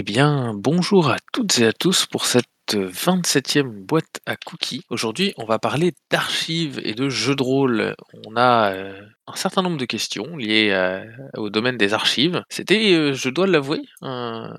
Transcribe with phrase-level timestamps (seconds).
[0.00, 4.84] Eh bien, bonjour à toutes et à tous pour cette 27e boîte à cookies.
[4.90, 7.94] Aujourd'hui, on va parler d'archives et de jeux de rôle.
[8.26, 11.02] On a euh, un certain nombre de questions liées
[11.36, 12.42] au domaine des archives.
[12.48, 14.54] C'était, euh, je dois l'avouer, un,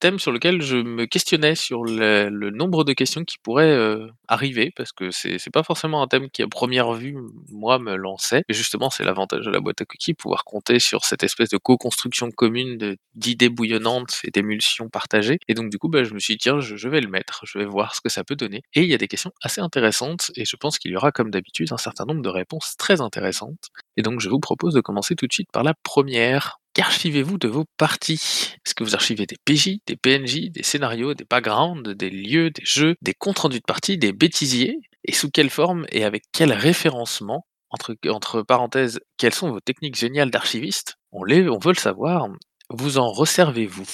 [0.00, 4.72] thème sur lequel je me questionnais sur le, nombre de questions qui pourraient euh, arriver,
[4.76, 7.16] parce que c'est pas forcément un thème qui, à première vue,
[7.50, 8.42] moi, me lançait.
[8.48, 11.58] Et justement, c'est l'avantage de la boîte à cookies, pouvoir compter sur cette espèce de
[11.58, 15.38] co-construction commune d'idées bouillonnantes et d'émulsions partagées.
[15.48, 17.58] Et donc, du coup, bah, je me suis dit, tiens, je vais le mettre, je
[17.58, 18.62] vais voir ce que ça peut donner.
[18.74, 21.30] Et il y a des questions assez intéressantes, et je pense qu'il y aura, comme
[21.30, 23.68] d'habitude, un certain nombre de réponses très intéressantes.
[23.96, 26.58] Et donc, je vous propose de commencer tout de suite par la première.
[26.74, 28.54] Qu'archivez-vous de vos parties?
[28.64, 32.64] Est-ce que vous archivez des PJ, des PNJ, des scénarios, des backgrounds, des lieux, des
[32.64, 34.78] jeux, des comptes rendus de parties, des bêtisiers?
[35.04, 37.46] Et sous quelle forme et avec quel référencement?
[37.72, 40.96] Entre, parenthèses, quelles sont vos techniques géniales d'archiviste?
[41.12, 42.28] On, on veut le savoir.
[42.68, 43.86] Vous en resservez-vous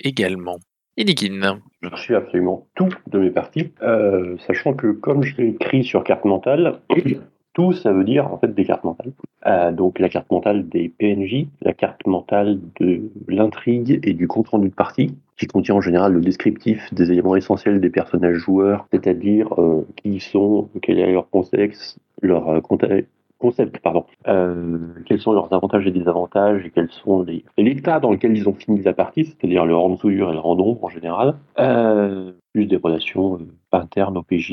[0.00, 0.58] également
[0.98, 1.60] Inigine.
[1.80, 6.24] J'archive absolument tout de mes parties, euh, sachant que comme je l'ai écrit sur carte
[6.24, 6.80] mentale,
[7.54, 9.12] tout ça veut dire en fait des cartes mentales.
[9.46, 14.48] Euh, donc la carte mentale des PNJ, la carte mentale de l'intrigue et du compte
[14.48, 18.88] rendu de partie, qui contient en général le descriptif des éléments essentiels des personnages joueurs,
[18.92, 23.04] c'est-à-dire euh, qui ils sont, quel est leur contexte, leur euh, conte-
[23.38, 28.10] concept, pardon, euh, quels sont leurs avantages et désavantages, et quels sont les l'état dans
[28.10, 30.84] lequel ils ont fini la partie, c'est-à-dire le rang de souillure et le rang d'ombre
[30.84, 34.52] en général, euh, plus des relations euh, internes au PJ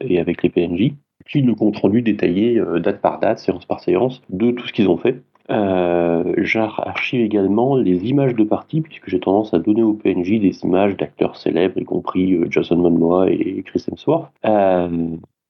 [0.00, 0.92] et, avec les PNJ,
[1.24, 4.88] puis le compte rendu détaillé date par date, séance par séance, de tout ce qu'ils
[4.88, 5.22] ont fait.
[5.48, 10.96] J'archive également les images de partie, puisque j'ai tendance à donner au PNJ des images
[10.96, 14.32] d'acteurs célèbres, y compris Jason Momoa et Chris Hemsworth.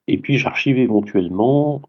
[0.08, 1.80] Et puis j'archive éventuellement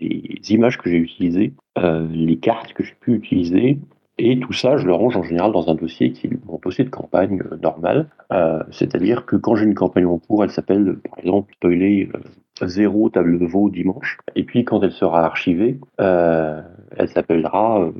[0.00, 3.78] des images que j'ai utilisées, euh, les cartes que j'ai pu utiliser,
[4.16, 6.84] et tout ça, je le range en général dans un dossier qui est mon dossier
[6.84, 8.08] de campagne euh, normal.
[8.32, 12.66] Euh, C'est-à-dire que quand j'ai une campagne en cours, elle s'appelle par exemple Spoiler euh,
[12.66, 14.18] 0 table de veau dimanche.
[14.36, 17.90] Et puis quand elle sera archivée, elle s'appellera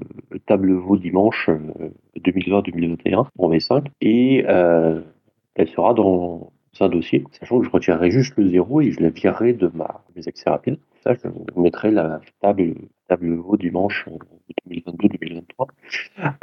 [0.46, 1.90] table veau dimanche euh,
[2.20, 3.86] 2020-2021 en V5.
[4.00, 4.44] Et
[5.56, 9.08] elle sera dans un dossier, sachant que je retirerai juste le 0 et je la
[9.08, 9.70] virerai de
[10.14, 10.78] mes accès rapides.
[11.04, 11.28] Ça, je
[11.60, 12.74] mettrai la table,
[13.08, 14.18] table de veau dimanche euh,
[14.70, 15.66] 2022-2023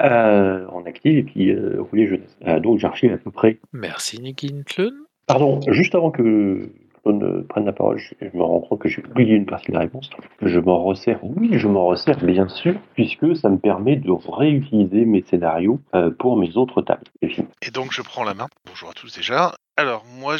[0.02, 2.38] euh, en active et puis euh, rouler jeunesse.
[2.48, 3.60] Euh, donc j'archive à peu près.
[3.74, 5.06] Merci Inigine Clone.
[5.28, 6.70] Pardon, juste avant que
[7.10, 9.74] ne prenne la parole, je, je me rends compte que j'ai oublié une partie de
[9.74, 10.10] la réponse.
[10.42, 11.20] Je m'en resserre.
[11.24, 16.12] Oui, je m'en resserre bien sûr, puisque ça me permet de réutiliser mes scénarios euh,
[16.12, 17.04] pour mes autres tables.
[17.22, 18.48] Et donc je prends la main.
[18.68, 19.54] Bonjour à tous déjà.
[19.81, 20.38] Alors moi,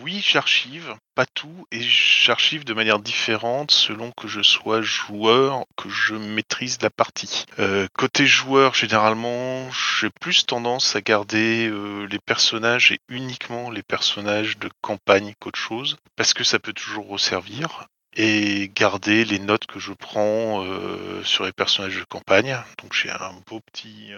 [0.00, 5.88] oui, j'archive, pas tout, et j'archive de manière différente selon que je sois joueur, que
[5.88, 7.46] je maîtrise la partie.
[7.58, 13.82] Euh, côté joueur, généralement, j'ai plus tendance à garder euh, les personnages et uniquement les
[13.82, 17.88] personnages de campagne qu'autre chose, parce que ça peut toujours resservir.
[18.14, 22.56] Et garder les notes que je prends euh, sur les personnages de campagne.
[22.80, 24.12] Donc j'ai un beau petit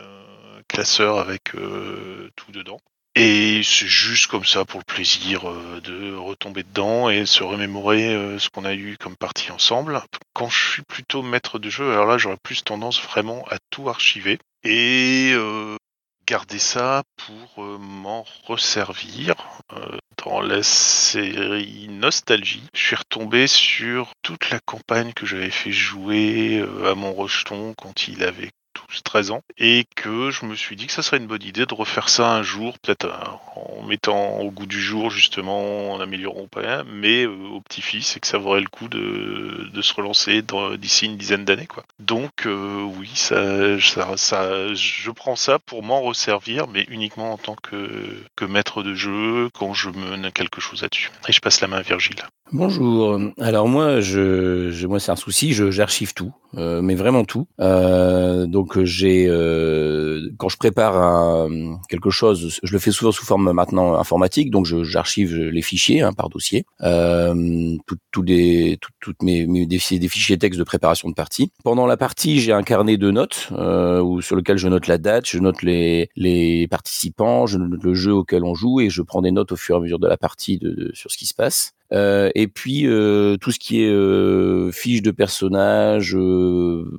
[0.68, 1.52] classeur avec
[2.36, 2.78] tout dedans.
[3.20, 8.14] Et c'est juste comme ça pour le plaisir euh, de retomber dedans et se remémorer
[8.14, 10.00] euh, ce qu'on a eu comme partie ensemble.
[10.34, 13.88] Quand je suis plutôt maître de jeu, alors là j'aurais plus tendance vraiment à tout
[13.88, 15.74] archiver et euh,
[16.28, 19.34] garder ça pour m'en resservir.
[20.24, 26.64] Dans la série Nostalgie, je suis retombé sur toute la campagne que j'avais fait jouer
[26.86, 28.50] à mon rejeton quand il avait
[28.90, 31.74] 12-13 ans et que je me suis dit que ça serait une bonne idée de
[31.74, 36.46] refaire ça un jour, peut-être euh, en mettant au goût du jour justement, en améliorant
[36.46, 40.42] pas, mais euh, au petit-fils et que ça vaudrait le coup de, se relancer
[40.76, 41.84] d'ici une dizaine d'années quoi.
[42.00, 43.78] Donc euh, oui, ça,
[44.16, 48.94] ça, je prends ça pour m'en resservir, mais uniquement en tant que, que maître de
[48.94, 51.10] jeu quand je mène quelque chose là-dessus.
[51.28, 52.22] Et je passe la main à Virgile.
[52.50, 53.18] Bonjour.
[53.38, 57.46] Alors moi, je, je- moi c'est un souci, je j'archive tout, euh, mais vraiment tout.
[57.60, 63.26] Euh, donc j'ai, euh, quand je prépare un- quelque chose, je le fais souvent sous
[63.26, 69.66] forme maintenant informatique, donc j'archive les fichiers hein, par dossier, euh, tout- toutes mes, mes
[69.66, 71.52] des, des fichiers texte de préparation de partie.
[71.64, 74.96] Pendant la partie, j'ai un carnet de notes euh, où, sur lequel je note la
[74.96, 79.02] date, je note les, les participants, je note le jeu auquel on joue et je
[79.02, 81.18] prends des notes au fur et à mesure de la partie de, de- sur ce
[81.18, 81.74] qui se passe.
[81.92, 86.16] Euh, et puis euh, tout ce qui est euh, fiches de personnages,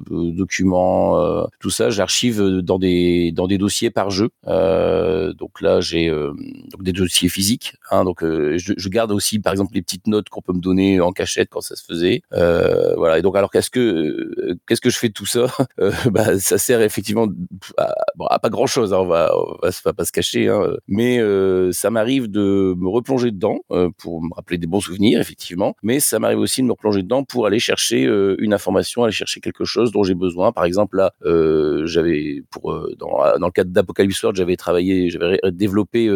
[0.09, 4.29] documents, tout ça, j'archive dans des dans des dossiers par jeu.
[4.45, 7.75] donc là, j'ai donc des dossiers physiques.
[7.91, 10.99] Hein, donc je, je, garde aussi, par exemple, les petites notes qu'on peut me donner
[11.01, 12.21] en cachette quand ça se faisait.
[12.31, 13.19] voilà.
[13.19, 15.47] Et donc alors qu'est-ce que qu'est-ce que je fais de tout ça?
[16.09, 17.27] Bah, ça sert effectivement
[17.77, 18.93] à, bon, à pas grand chose.
[18.93, 21.19] Hein, on va on va, pas se cacher, hein, mais
[21.71, 23.59] ça m'arrive de me replonger dedans
[23.97, 27.23] pour me rappeler des bons souvenirs, effectivement, mais ça m'arrive aussi de me replonger dedans
[27.23, 30.51] pour aller chercher euh, une information, aller chercher quelque chose dont j'ai besoin.
[30.51, 35.39] Par exemple, là, euh, j'avais pour euh, dans, le cadre d'Apocalypse World, j'avais travaillé, j'avais
[35.51, 36.09] développé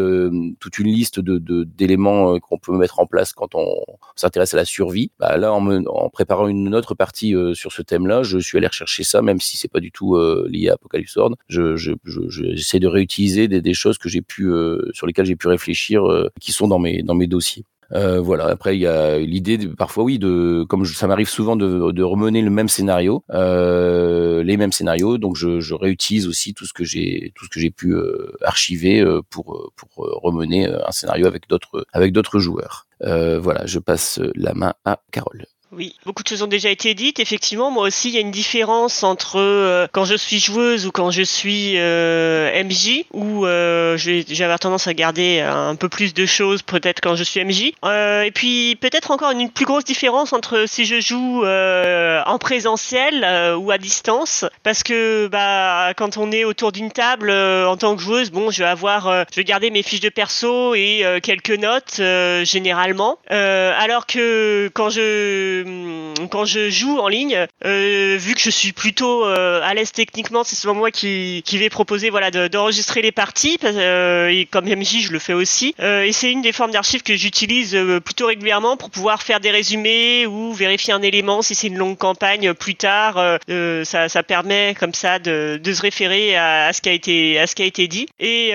[0.59, 3.83] toute une liste de d'éléments qu'on peut mettre en place quand on
[4.15, 5.11] s'intéresse à la survie.
[5.19, 9.21] Bah, là, en, préparant une autre partie sur ce thème-là, je suis allé rechercher ça,
[9.21, 10.17] même si c'est pas du tout
[10.47, 11.35] lié à Apocalypse World.
[11.47, 11.93] Je, je,
[12.27, 14.49] j'essaie de réutiliser des, des choses que j'ai pu
[14.93, 16.03] sur lesquelles j'ai pu réfléchir,
[16.39, 17.65] qui sont dans mes dans mes dossiers.
[17.91, 18.45] Euh, voilà.
[18.47, 22.41] Après, il y a l'idée, parfois, oui, de comme ça m'arrive souvent de, de remener
[22.41, 25.17] le même scénario, euh, les mêmes scénarios.
[25.17, 28.31] Donc, je, je, réutilise aussi tout ce que j'ai, tout ce que j'ai pu euh,
[28.41, 29.89] archiver euh, pour pour
[30.21, 32.87] remener un scénario avec d'autres avec d'autres joueurs.
[33.01, 35.45] voilà, je passe la main à Carole.
[35.75, 37.19] Oui, beaucoup de choses ont déjà été dites.
[37.19, 40.91] Effectivement, moi aussi, il y a une différence entre euh, quand je suis joueuse ou
[40.91, 46.25] quand je suis euh, MJ, où euh, je tendance à garder un peu plus de
[46.25, 47.71] choses peut-être quand je suis MJ.
[47.83, 53.25] et puis peut-être encore une plus grosse différence entre si je joue en présentiel
[53.57, 58.01] ou à distance, parce que bah quand on est autour d'une table en tant que
[58.01, 61.99] joueuse, bon, je vais avoir, je vais garder mes fiches de perso et quelques notes
[62.45, 68.49] généralement, alors que quand je euh, quand je joue en ligne, euh, vu que je
[68.49, 73.01] suis plutôt euh, à l'aise techniquement, c'est souvent moi qui, qui vais proposer voilà d'enregistrer
[73.01, 75.75] les parties et comme MJ je le fais aussi.
[75.79, 80.25] et c'est une des formes d'archives que j'utilise plutôt régulièrement pour pouvoir faire des résumés
[80.25, 83.39] ou vérifier un élément si c'est une longue campagne plus tard.
[83.83, 87.39] ça, ça permet comme ça de, de se référer à, à, ce qui a été
[87.39, 88.07] à ce qui a été dit.
[88.19, 88.53] Et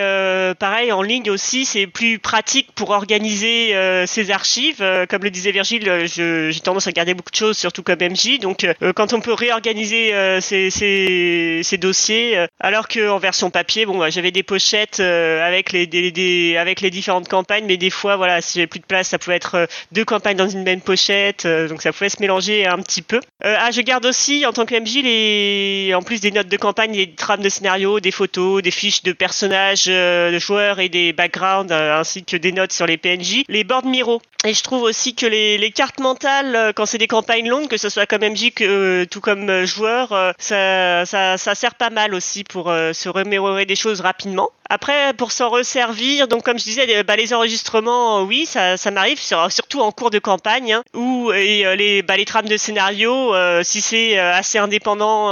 [0.58, 3.74] pareil en ligne aussi, c'est plus pratique pour organiser
[4.06, 4.84] ces archives.
[5.08, 8.38] comme le disait Virgile, j'ai tendance à beaucoup de choses, surtout comme MJ.
[8.40, 13.98] Donc, euh, quand on peut réorganiser euh, ces, dossiers, euh, alors qu'en version papier, bon,
[13.98, 18.40] bah, j'avais des pochettes avec les des, avec les différentes campagnes, mais des fois, voilà,
[18.40, 21.82] si j'avais plus de place, ça pouvait être deux campagnes dans une même pochette, donc
[21.82, 23.20] ça pouvait se mélanger un petit peu.
[23.42, 26.92] ah, je garde aussi en tant que MJ les, en plus des notes de campagne,
[26.92, 31.72] des trames de scénario, des photos, des fiches de personnages, de joueurs et des backgrounds,
[31.72, 34.20] ainsi que des notes sur les PNJ, les board miro.
[34.44, 37.76] Et je trouve aussi que les, les cartes mentales, quand c'est des campagnes longues, que
[37.76, 41.74] ce soit comme MJ que euh, tout comme euh, joueur, euh, ça, ça, ça, sert
[41.74, 44.50] pas mal aussi pour se remémorer des choses rapidement.
[44.70, 49.18] Après, pour s'en resservir, donc comme je disais, bah, les enregistrements, oui, ça, ça m'arrive,
[49.20, 53.80] surtout en cours de campagne, hein, ou et, les, bah, les trames de scénario, si
[53.80, 55.28] c'est assez indépendant,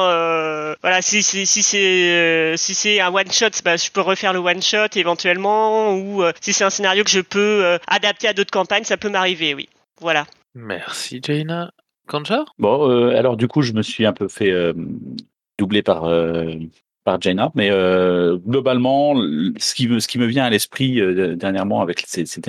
[0.83, 4.39] voilà, si, si, si c'est si c'est un one shot, bah, je peux refaire le
[4.39, 8.85] one shot éventuellement, ou si c'est un scénario que je peux adapter à d'autres campagnes,
[8.85, 9.69] ça peut m'arriver, oui.
[10.01, 10.27] Voilà.
[10.55, 11.71] Merci Jaina.
[12.07, 14.73] Kanja Bon, euh, alors du coup, je me suis un peu fait euh,
[15.59, 16.55] doubler par, euh,
[17.07, 17.71] par Jaina, mais
[18.47, 19.15] globalement,
[19.59, 21.01] ce qui, me, ce qui me vient à l'esprit
[21.37, 22.41] dernièrement avec ces, ces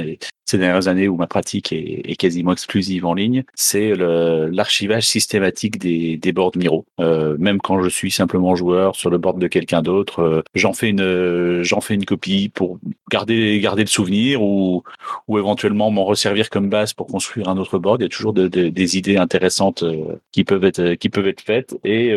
[0.56, 6.32] dernières années où ma pratique est, quasiment exclusive en ligne, c'est l'archivage systématique des, des
[6.32, 6.86] boards Miro.
[7.00, 10.74] Euh, même quand je suis simplement joueur sur le board de quelqu'un d'autre, euh, j'en
[10.74, 12.80] fais une j'en fais une copie pour
[13.12, 14.84] garder garder le souvenir ou
[15.28, 18.02] ou éventuellement m'en resservir comme base pour construire un autre board.
[18.02, 21.76] Il y a toujours des idées intéressantes euh, qui peuvent être qui peuvent être faites
[21.84, 22.14] et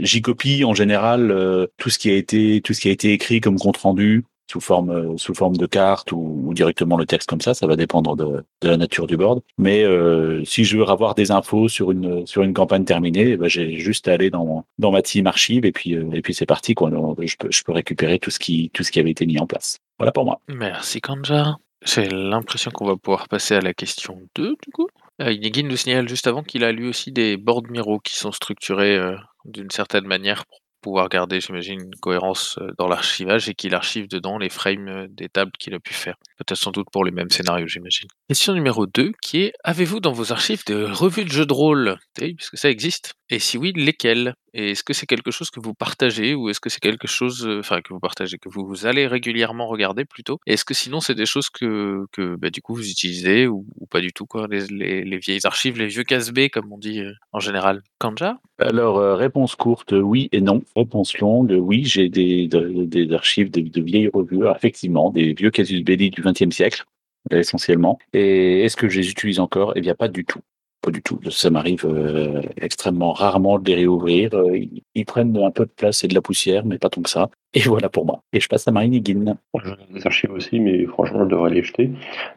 [0.00, 3.40] j'y copie en général tout ce qui a été tout ce qui a été écrit
[3.40, 7.40] comme compte rendu sous forme euh, sous forme de carte ou, directement le texte comme
[7.40, 9.40] ça, ça va dépendre de, la nature du board.
[9.58, 13.36] Mais euh, si je veux avoir des infos sur une sur une campagne terminée, eh
[13.36, 16.34] ben, j'ai juste à aller dans dans ma team archive et puis euh, et puis
[16.34, 16.90] c'est parti quoi.
[17.20, 19.46] je peux je peux récupérer tout ce qui tout ce qui avait été mis en
[19.46, 19.78] place.
[19.98, 20.40] Voilà pour moi.
[20.48, 21.56] Merci Kanja.
[21.84, 24.88] J'ai l'impression qu'on va pouvoir passer à la question 2 du coup.
[25.20, 28.98] Nous signale juste avant qu'il a lu aussi des boards Miro qui sont structurés
[29.44, 34.08] d'une certaine manière pour pouvoir garder, j'imagine, une cohérence euh, dans l'archivage et qu'il archive
[34.08, 36.16] dedans les frames euh, des tables qu'il a pu faire.
[36.38, 38.08] Peut-être sans doute pour les mêmes scénarios, j'imagine.
[38.28, 41.96] Question numéro 2 qui est Avez-vous dans vos archives des revues de jeux de rôle?
[42.14, 43.14] Puisque ça existe.
[43.30, 44.34] Et si oui, lesquelles?
[44.54, 47.46] Et est-ce que c'est quelque chose que vous partagez ou est-ce que c'est quelque chose,
[47.46, 50.38] euh, enfin que vous partagez, que vous allez régulièrement regarder plutôt?
[50.46, 54.00] Est-ce que sinon c'est des choses que, que bah, du coup vous utilisez ou, pas
[54.00, 54.66] du tout quoi les,
[55.04, 57.02] les, vieilles archives, les vieux casse comme on dit
[57.32, 57.82] en général?
[57.98, 58.38] Kanja?
[58.58, 60.62] Alors réponse courte, oui et non.
[60.74, 66.10] Réponse longue, oui, j'ai des, des, archives de, vieilles revues, effectivement, des vieux casus belli
[66.10, 66.84] du XXe siècle.
[67.30, 67.98] essentiellement.
[68.12, 69.72] Et est-ce que je les utilise encore?
[69.76, 70.40] Eh bien, pas du tout.
[70.88, 71.20] Pas du tout.
[71.30, 74.32] Ça m'arrive euh, extrêmement rarement de les réouvrir.
[74.32, 77.02] Euh, ils, ils prennent un peu de place et de la poussière, mais pas tant
[77.02, 77.28] que ça.
[77.52, 78.22] Et voilà pour moi.
[78.32, 79.36] Et je passe à Marine Higuin.
[79.54, 81.90] J'en ai des archives aussi, mais franchement, je devrais les jeter.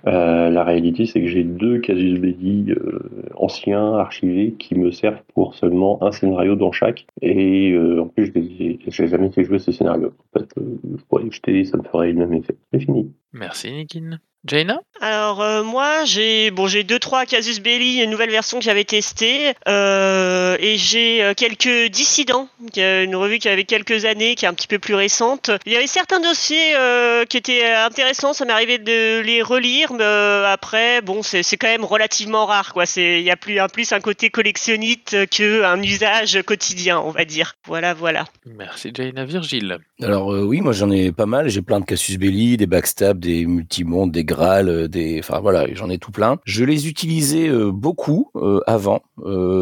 [0.06, 5.22] Euh, la réalité, c'est que j'ai deux casus belli euh, anciens, archivés, qui me servent
[5.34, 7.06] pour seulement un scénario dans chaque.
[7.22, 10.14] Et euh, en plus, je n'ai jamais fait jouer ces scénarios.
[10.34, 12.58] En fait, euh, je pourrais les jeter, ça me ferait le même effet.
[12.74, 13.14] C'est fini.
[13.32, 14.20] Merci Nikin.
[14.46, 14.82] Jaina?
[15.00, 18.84] Alors euh, moi j'ai bon j'ai deux trois casus belli une nouvelle version que j'avais
[18.84, 24.36] testée euh, et j'ai euh, quelques dissidents qui est une revue qui avait quelques années
[24.36, 25.50] qui est un petit peu plus récente.
[25.66, 29.94] Il y avait certains dossiers euh, qui étaient intéressants ça m'est arrivé de les relire
[29.94, 32.86] mais euh, après bon c'est c'est quand même relativement rare quoi.
[32.86, 37.10] C'est il y a plus un plus un côté collectionniste que un usage quotidien on
[37.12, 37.54] va dire.
[37.68, 38.26] Voilà voilà.
[38.46, 39.26] Merci Jaina.
[39.26, 39.80] Virgile?
[40.02, 41.50] Alors euh, oui, moi j'en ai pas mal.
[41.50, 45.90] J'ai plein de Casus Belli, des backstabs, des multimondes, des Euh, des, enfin voilà, j'en
[45.90, 46.38] ai tout plein.
[46.46, 49.02] Je les utilisais euh, beaucoup euh, avant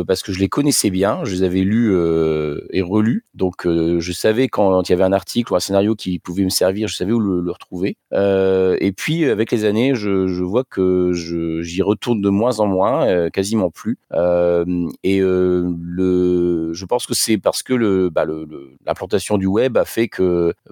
[0.08, 1.22] parce que je les connaissais bien.
[1.26, 1.94] Je les avais lus
[2.72, 6.18] et relus, donc je savais quand il y avait un article ou un scénario qui
[6.20, 7.98] pouvait me servir, je savais où le, le retrouver.
[8.14, 13.70] Et puis avec les années, je, vois que j'y retourne de moins en moins, quasiment
[13.70, 13.98] plus.
[15.04, 19.78] Et le, je pense que c'est parce que le, bah, le, le- l'implantation du web
[19.78, 20.24] a fait que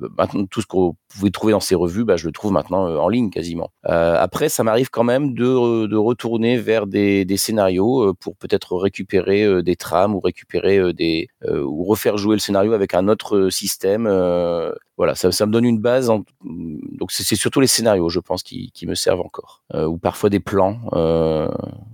[0.01, 2.87] euh, maintenant tout ce qu'on pouvait trouver dans ces revues, bah, je le trouve maintenant
[2.87, 3.69] en ligne quasiment.
[3.87, 8.35] Euh, après, ça m'arrive quand même de, de retourner vers des, des scénarios euh, pour
[8.35, 12.73] peut-être récupérer euh, des trames ou récupérer euh, des euh, ou refaire jouer le scénario
[12.73, 14.05] avec un autre euh, système.
[14.07, 16.09] euh, voilà, ça, ça me donne une base.
[16.09, 19.97] en- donc c'est surtout les scénarios, je pense, qui, qui me servent encore, Euh, ou
[19.97, 20.79] parfois des plans.
[20.93, 21.47] euh,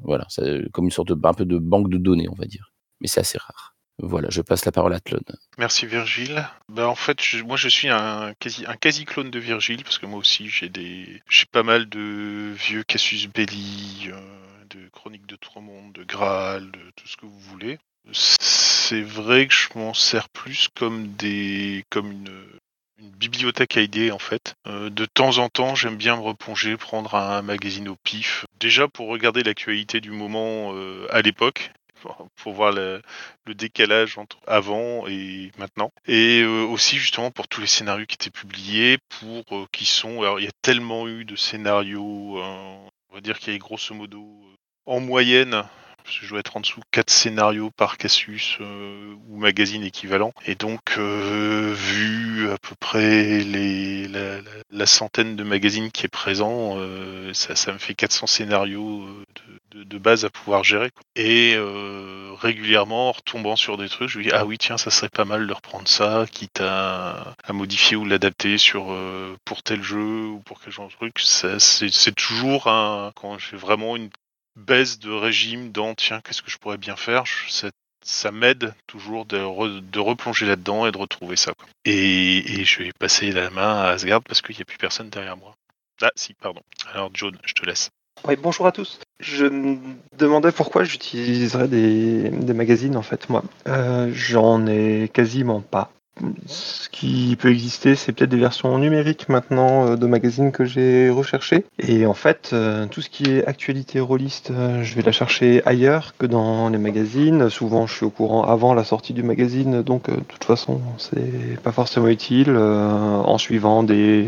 [0.04, 0.26] voilà,
[0.72, 2.72] comme une sorte de un peu de banque de données, on va dire.
[3.02, 3.73] Mais c'est assez rare.
[4.00, 5.20] Voilà, je passe la parole à Tlon.
[5.58, 6.48] Merci Virgile.
[6.68, 10.06] Bah en fait, moi je suis un quasi un quasi clone de Virgile parce que
[10.06, 15.36] moi aussi j'ai des j'ai pas mal de vieux Cassius Belli, euh, de Chroniques de
[15.36, 17.78] Trois-Mondes, de Graal, de tout ce que vous voulez.
[18.12, 21.16] C'est vrai que je m'en sers plus comme
[22.12, 22.30] une
[22.98, 24.56] bibliothèque à idées en fait.
[24.68, 28.46] Euh, de temps en temps, j'aime bien me replonger, prendre un magazine au pif.
[28.60, 31.72] Déjà pour regarder l'actualité du moment euh, à l'époque,
[32.36, 33.02] pour- voir le,
[33.48, 35.92] décalage entre avant et maintenant.
[36.08, 40.22] Et euh, aussi justement pour tous les scénarios qui étaient publiés, pour euh, qui sont.
[40.22, 43.60] Alors il y a tellement eu de scénarios, euh, on va dire qu'il y a
[43.60, 44.26] grosso modo
[44.86, 45.64] en moyenne.
[46.04, 50.34] Parce que je dois être en dessous 4 scénarios par Cassius euh, ou magazine équivalent.
[50.46, 56.76] Et donc, euh, vu à peu près les, la, centaine de magazines qui est présent,
[56.78, 59.08] euh, ça, me fait 400 scénarios
[59.74, 60.90] de, base à pouvoir gérer.
[61.16, 61.56] Et
[62.42, 65.24] régulièrement, en retombant sur des trucs, je me dis ah oui tiens ça serait pas
[65.24, 68.94] mal de reprendre ça, quitte à, à modifier ou l'adapter sur
[69.46, 71.20] pour tel jeu ou pour quel genre de truc.
[71.20, 74.10] C'est toujours un quand j'ai vraiment une
[74.56, 77.24] baisse de régime dans tiens qu'est-ce que je pourrais bien faire?
[78.06, 81.54] Ça, m'aide toujours de, re- de replonger là-dedans et de retrouver ça.
[81.86, 85.38] Et, je vais passer la main à Asgard parce qu'il n'y a plus personne derrière
[85.38, 85.56] moi.
[86.02, 86.62] Ah si, pardon.
[86.94, 87.90] Alors John, je te laisse.
[88.28, 89.00] Oui, bonjour à tous.
[89.20, 89.78] Je me
[90.18, 93.44] demandais pourquoi j'utiliserais des, des magazines en fait, moi.
[93.68, 95.92] Euh, J'en ai quasiment pas.
[96.46, 101.10] Ce qui peut exister, c'est peut-être des versions numériques maintenant euh, de magazines que j'ai
[101.10, 101.66] recherchées.
[101.80, 105.64] Et en fait, euh, tout ce qui est actualité rôliste, euh, je vais la chercher
[105.66, 107.50] ailleurs que dans les magazines.
[107.50, 111.60] Souvent, je suis au courant avant la sortie du magazine, donc de toute façon, c'est
[111.64, 112.56] pas forcément utile.
[112.56, 114.28] en suivant des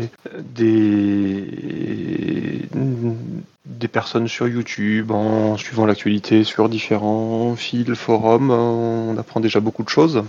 [3.78, 9.82] des personnes sur YouTube, en suivant l'actualité sur différents fils, forums, on apprend déjà beaucoup
[9.82, 10.22] de choses.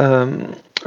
[0.00, 0.26] Euh,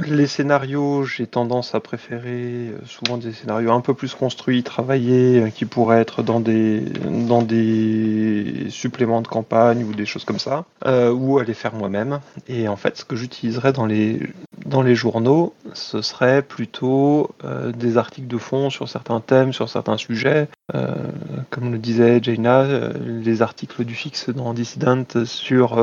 [0.06, 5.42] les scénarios, j'ai tendance à préférer euh, souvent des scénarios un peu plus construits, travaillés,
[5.42, 10.40] euh, qui pourraient être dans des, dans des suppléments de campagne ou des choses comme
[10.40, 12.20] ça, ou à les faire moi-même.
[12.48, 14.22] Et en fait, ce que j'utiliserais dans les,
[14.66, 17.32] dans les journaux, ce serait plutôt
[17.76, 20.48] des articles de fond sur certains thèmes, sur certains sujets.
[21.50, 22.66] Comme le disait Jaina,
[23.06, 25.78] les articles du fixe dans Dissident sur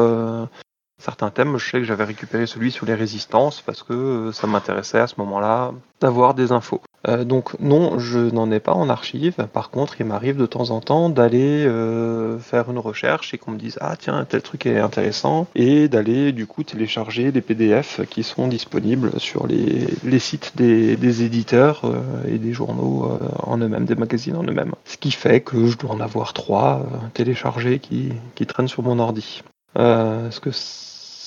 [0.99, 1.57] certains thèmes.
[1.57, 5.07] Je sais que j'avais récupéré celui sur les résistances parce que euh, ça m'intéressait à
[5.07, 6.81] ce moment-là d'avoir des infos.
[7.07, 9.47] Euh, donc non, je n'en ai pas en archive.
[9.53, 13.53] Par contre, il m'arrive de temps en temps d'aller euh, faire une recherche et qu'on
[13.53, 18.01] me dise ah tiens tel truc est intéressant et d'aller du coup télécharger les PDF
[18.11, 21.83] qui sont disponibles sur les, sites des, des éditeurs
[22.27, 24.75] et des journaux en eux-mêmes, des magazines en eux-mêmes.
[24.85, 28.13] Ce qui fait que je dois en avoir trois téléchargés qui,
[28.47, 29.43] traînent sur mon ordi.
[29.77, 30.51] Est-ce que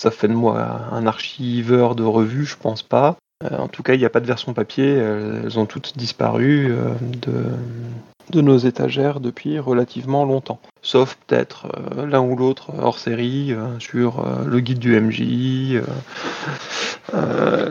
[0.01, 0.59] ça fait de moi
[0.91, 3.17] un archiveur de revue Je pense pas.
[3.43, 4.93] Euh, en tout cas, il n'y a pas de version papier.
[4.93, 7.45] elles ont toutes disparu de,
[8.31, 10.59] de nos étagères depuis relativement longtemps.
[10.81, 15.81] Sauf peut-être l'un ou l'autre hors série sur le guide du MJ,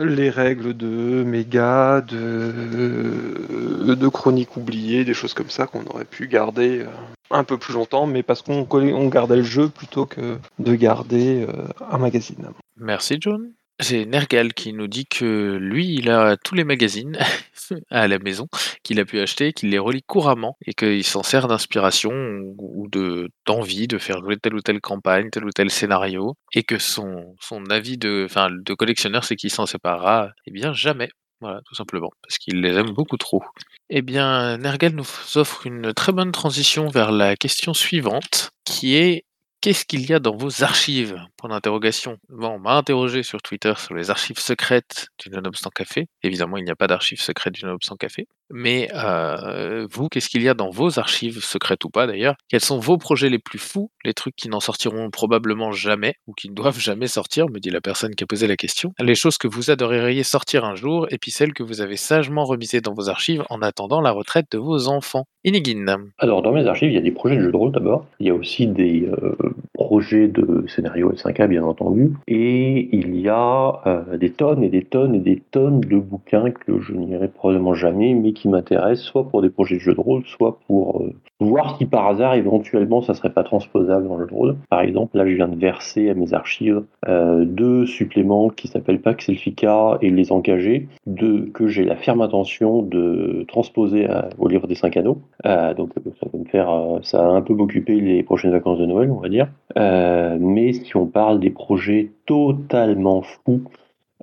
[0.01, 6.85] les règles de méga, de, chroniques oubliées, des choses comme ça qu'on aurait pu garder
[7.31, 11.45] un peu plus longtemps, mais parce qu'on on gardait le jeu plutôt que de garder
[11.47, 12.49] euh, un magazine.
[12.77, 13.51] Merci John.
[13.81, 17.17] J'ai Nergal qui nous dit que lui, il a tous les magazines
[17.89, 18.47] à la maison
[18.83, 22.11] qu'il a pu acheter, qu'il les relit couramment et qu'il s'en sert d'inspiration
[22.59, 26.61] ou de d'envie de faire jouer telle ou telle campagne, tel ou tel scénario, et
[26.61, 27.35] que son,
[27.71, 28.27] avis de,
[28.63, 31.09] de collectionneur, c'est qu'il s'en séparera, eh bien jamais.
[31.39, 33.41] Voilà, tout simplement, parce qu'il les aime beaucoup trop.
[33.89, 39.25] Eh bien, Nergal nous offre une très bonne transition vers la question suivante, qui est
[39.61, 41.23] Qu'est-ce qu'il y a dans vos archives?
[41.37, 42.17] Point d'interrogation.
[42.31, 46.07] On m'a interrogé sur Twitter sur les archives secrètes du Non-Obstant Café.
[46.23, 48.27] Évidemment, il n'y a pas d'archives secrètes du Non-Obstant Café.
[48.53, 52.35] Mais euh, vous, qu'est-ce qu'il y a dans vos archives, secrètes ou pas d'ailleurs?
[52.49, 56.33] Quels sont vos projets les plus fous Les trucs qui n'en sortiront probablement jamais ou
[56.33, 58.93] qui ne doivent jamais sortir, me dit la personne qui a posé la question?
[58.99, 62.45] Les choses que vous adoreriez sortir un jour et puis celles que vous avez sagement
[62.45, 65.25] remisées dans vos archives en attendant la retraite de vos enfants.
[65.43, 66.11] Inigine.
[66.19, 68.05] Alors, dans mes archives, il y a des projets de jeux de rôle d'abord.
[68.19, 69.35] Il y a aussi des euh,
[69.73, 72.13] projets de scénario S5A, bien entendu.
[72.27, 76.51] Et il y a euh, des tonnes et des tonnes et des tonnes de bouquins
[76.51, 79.99] que je n'irai probablement jamais, mais qui m'intéressent soit pour des projets de jeux de
[79.99, 84.23] rôle, soit pour euh, voir si par hasard, éventuellement, ça serait pas transposable dans le
[84.23, 84.55] jeu de rôle.
[84.69, 89.01] Par exemple, là, je viens de verser à mes archives euh, deux suppléments qui s'appellent
[89.01, 94.07] Pax Elfica et Les Engagés, de, que j'ai la ferme intention de transposer
[94.37, 95.19] au livre des cinq anneaux.
[95.43, 99.11] donc, ça va me faire, ça va un peu m'occuper les prochaines vacances de Noël,
[99.11, 99.47] on va dire.
[99.77, 103.63] Euh, mais si on parle des projets totalement fous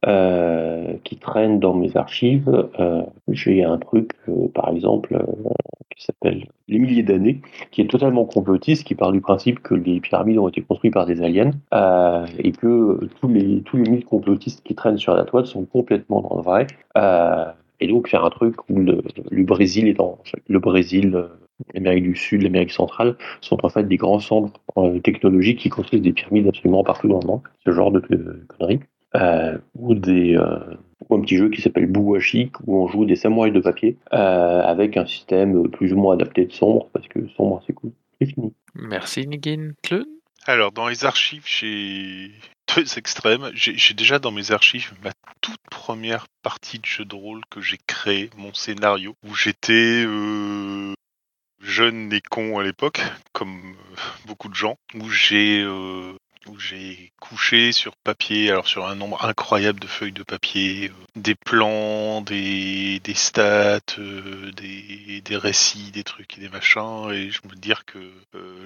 [0.06, 4.12] euh, qui traînent dans mes archives, euh, j'ai un truc,
[4.54, 5.18] par exemple,
[5.96, 7.40] qui s'appelle Les milliers d'années,
[7.70, 11.06] qui est totalement complotiste, qui part du principe que les pyramides ont été construites par
[11.06, 11.50] des aliens
[12.38, 16.20] et que tous les tous les mythes complotistes qui traînent sur la toile sont complètement
[16.20, 16.66] dans le vrai.
[17.80, 21.28] et donc faire un truc où le, le Brésil est dans le Brésil
[21.74, 26.02] l'Amérique du Sud, l'Amérique centrale, sont en fait des grands centres euh, technologiques qui construisent
[26.02, 28.00] des pyramides absolument partout dans le monde, ce genre de,
[28.48, 28.80] conneries.
[29.14, 30.58] Euh, ou des euh,
[31.10, 35.06] un petit jeu qui s'appelle Bouwashik où on joue des samouraïs de papier avec un
[35.06, 37.92] système plus ou moins adapté de sombre parce que sombre c'est cool.
[38.20, 38.52] C'est fini.
[38.74, 39.72] Merci Nigin.
[40.46, 42.32] Alors dans les archives j'ai
[42.76, 43.50] deux extrêmes.
[43.54, 47.78] J'ai déjà dans mes archives ma toute première partie de jeu de rôle que j'ai
[47.86, 50.04] créé, mon scénario, où j'étais
[51.60, 53.00] jeune et con à l'époque,
[53.32, 56.14] comme euh, beaucoup de gens, où j'ai euh,
[56.48, 60.92] où j'ai couché sur papier, alors sur un nombre incroyable de feuilles de papier, euh,
[61.16, 67.54] des plans, des, stats, des, des récits, des trucs et des machins, et je me
[67.54, 68.12] dire que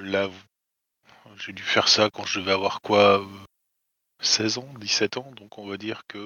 [0.02, 0.28] là,
[1.38, 3.24] j'ai dû faire ça quand je devais avoir quoi
[4.20, 6.18] 16 ans, 17 ans, donc on va dire que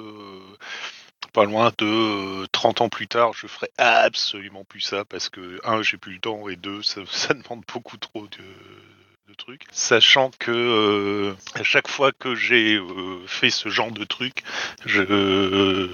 [1.33, 5.61] pas loin de 30 euh, ans plus tard, je ferai absolument plus ça parce que,
[5.65, 7.03] un, j'ai plus le temps et deux, ça,
[7.35, 8.45] demande beaucoup trop de,
[9.35, 9.65] trucs.
[9.73, 14.43] Sachant que euh, à chaque fois que j'ai euh, fait ce genre de truc,
[14.85, 15.89] je,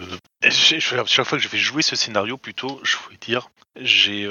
[0.50, 4.26] chaque fois que je vais jouer ce scénario, plutôt, je voulais dire, j'ai,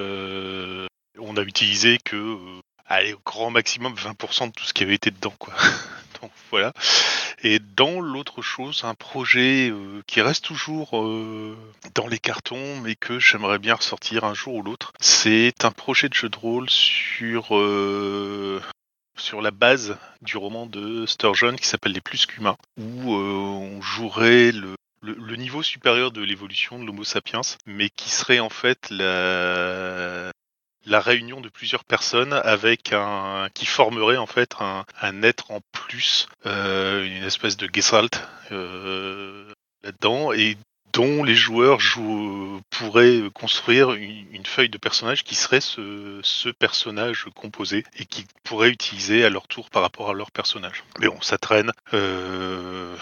[1.20, 2.38] on a utilisé que,
[2.86, 5.54] allez, au grand maximum 20% de tout ce qui avait été dedans, quoi.
[6.22, 6.74] Donc voilà.
[7.44, 11.58] Et dans l'autre chose, un projet euh, qui reste toujours euh,
[11.96, 16.08] dans les cartons, mais que j'aimerais bien ressortir un jour ou l'autre, c'est un projet
[16.08, 18.62] de jeu de rôle sur euh,
[19.22, 24.52] sur la base du roman de Sturgeon qui s'appelle Les Plus qu'humains, où on jouerait
[24.52, 30.32] le, niveau supérieur de l'évolution de l'Homo sapiens, mais qui serait en fait la,
[31.00, 36.28] réunion de plusieurs personnes avec un qui formerait en fait un, un être en plus,
[36.46, 39.54] euh, une espèce de Gestalt euh,
[39.84, 40.34] là-dedans.
[40.34, 40.58] Et
[40.94, 47.84] dont les joueurs jouent, pourraient construire une, feuille de personnage qui serait ce, personnage composé
[47.98, 50.84] et qui pourraient utiliser à leur tour par rapport à leur personnage.
[51.00, 51.72] Mais bon, ça traîne.
[51.94, 52.96] Euh,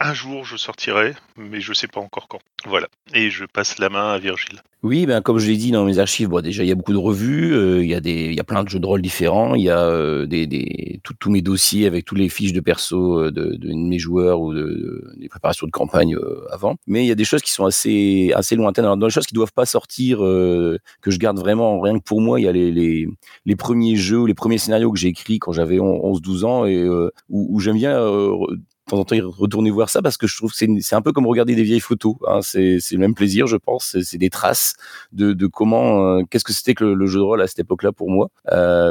[0.00, 2.40] un jour je sortirai, mais je sais pas encore quand.
[2.66, 2.88] Voilà.
[3.14, 4.60] Et je passe la main à Virgile.
[4.82, 6.92] Oui, ben comme je l'ai dit dans mes archives, bon, déjà il y a beaucoup
[6.92, 9.62] de revues, euh, il y a des, y plein de jeux de rôle différents, il
[9.62, 13.58] y a euh, des, tous mes dossiers avec tous les fiches de perso euh, de,
[13.74, 16.16] mes joueurs ou de, des préparations de campagne
[16.52, 16.76] avant.
[16.86, 18.84] Mais il y a des choses qui sont assez assez lointaines.
[18.84, 22.20] Alors dans les choses qui doivent pas sortir, que je garde vraiment rien que pour
[22.20, 25.78] moi, il y a les, premiers jeux, les premiers scénarios que j'ai écrits quand j'avais
[25.78, 26.86] 11-12 ans et
[27.28, 27.98] où j'aime bien
[28.86, 31.26] temps en temps retourner voir ça parce que je trouve que c'est un peu comme
[31.26, 32.16] regarder des vieilles photos.
[32.26, 32.40] Hein.
[32.42, 33.96] C'est le même plaisir, je pense.
[34.02, 34.74] C'est des traces
[35.12, 38.10] de, de comment, qu'est-ce que c'était que le, jeu de rôle à cette époque-là pour
[38.10, 38.30] moi.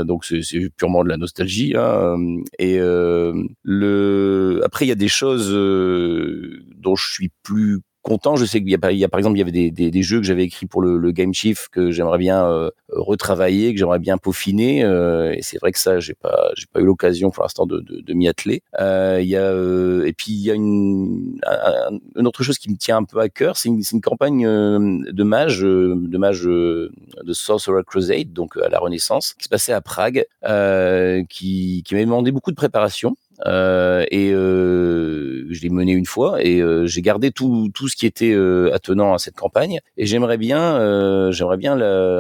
[0.04, 1.74] donc c'est purement de la nostalgie.
[1.78, 2.18] Hein.
[2.60, 8.36] Et le après il y a des choses dont je suis plus content.
[8.36, 10.44] Je sais qu'il y, y a par exemple il y avait des, jeux que j'avais
[10.44, 14.84] écrits pour le, le, Game Chief que j'aimerais bien euh, retravailler, que j'aimerais bien peaufiner.
[14.84, 18.28] Euh, et c'est vrai que ça j'ai pas pas eu l'occasion pour l'instant de, m'y
[18.28, 18.62] atteler.
[18.80, 21.40] Euh, et puis il y a une,
[22.16, 26.92] autre chose qui me tient un peu à cœur, c'est une, campagne de mage de
[27.24, 30.26] de Sorcerer Crusade donc à la Renaissance qui se passait à Prague,
[31.30, 33.16] qui qui m'a demandé beaucoup de préparation.
[33.46, 37.96] Euh, et euh, je l'ai mené une fois et euh, j'ai gardé tout, tout ce
[37.96, 39.80] qui était euh, attenant à cette campagne.
[39.98, 41.76] Et j'aimerais bien euh, j'aimerais bien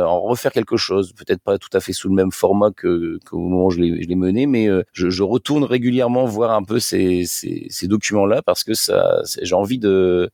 [0.05, 1.13] en refaire quelque chose.
[1.13, 4.15] Peut-être pas tout à fait sous le même format que qu'au moment où je l'ai
[4.15, 8.63] mené mais je, je, retourne régulièrement voir un peu ces, ces, ces documents là parce
[8.63, 10.29] que ça j'ai envie de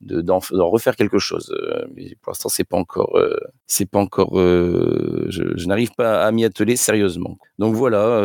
[0.00, 1.54] d'en refaire quelque chose.
[1.58, 5.92] Euh, mais pour l'instant, c'est pas encore, euh, c'est pas encore, euh, je, je n'arrive
[5.96, 7.38] pas à m'y atteler sérieusement.
[7.58, 8.20] Donc voilà,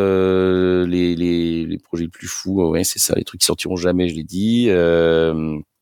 [0.86, 4.10] les, les, les, projets les plus fous, ouais, c'est ça, les trucs qui sortiront jamais,
[4.10, 4.70] je l'ai dit.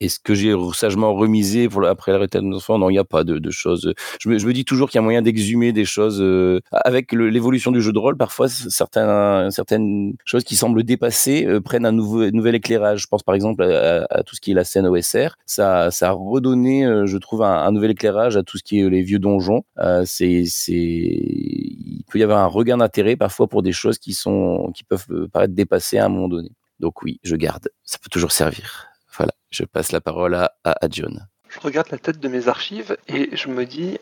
[0.01, 2.99] Est-ce que j'ai sagement remisé pour après la retraite de mes enfants Non, il n'y
[2.99, 3.93] a pas de, de choses.
[4.21, 7.11] Je me, je me, dis toujours qu'il y a moyen d'exhumer des choses euh, avec
[7.11, 8.15] l'évolution du jeu de rôle.
[8.15, 13.01] Parfois, certains, certaines choses qui semblent dépassées euh, prennent un nouveau, nouvel éclairage.
[13.01, 15.35] Je pense par exemple à, à, tout ce qui est la scène OSR.
[15.45, 18.79] Ça, ça a redonné, euh, je trouve, un, un, nouvel éclairage à tout ce qui
[18.79, 19.63] est les vieux donjons.
[20.05, 24.71] c'est, c'est, il peut y avoir un regain d'intérêt parfois pour des choses qui sont,
[24.73, 26.51] qui peuvent paraître dépassées à un moment donné.
[26.79, 27.69] Donc oui, je garde.
[27.83, 28.89] Ça peut toujours servir.
[29.19, 30.75] Voilà, je passe la parole à, à.
[30.89, 33.97] Je regarde la tête de mes archives et je me dis,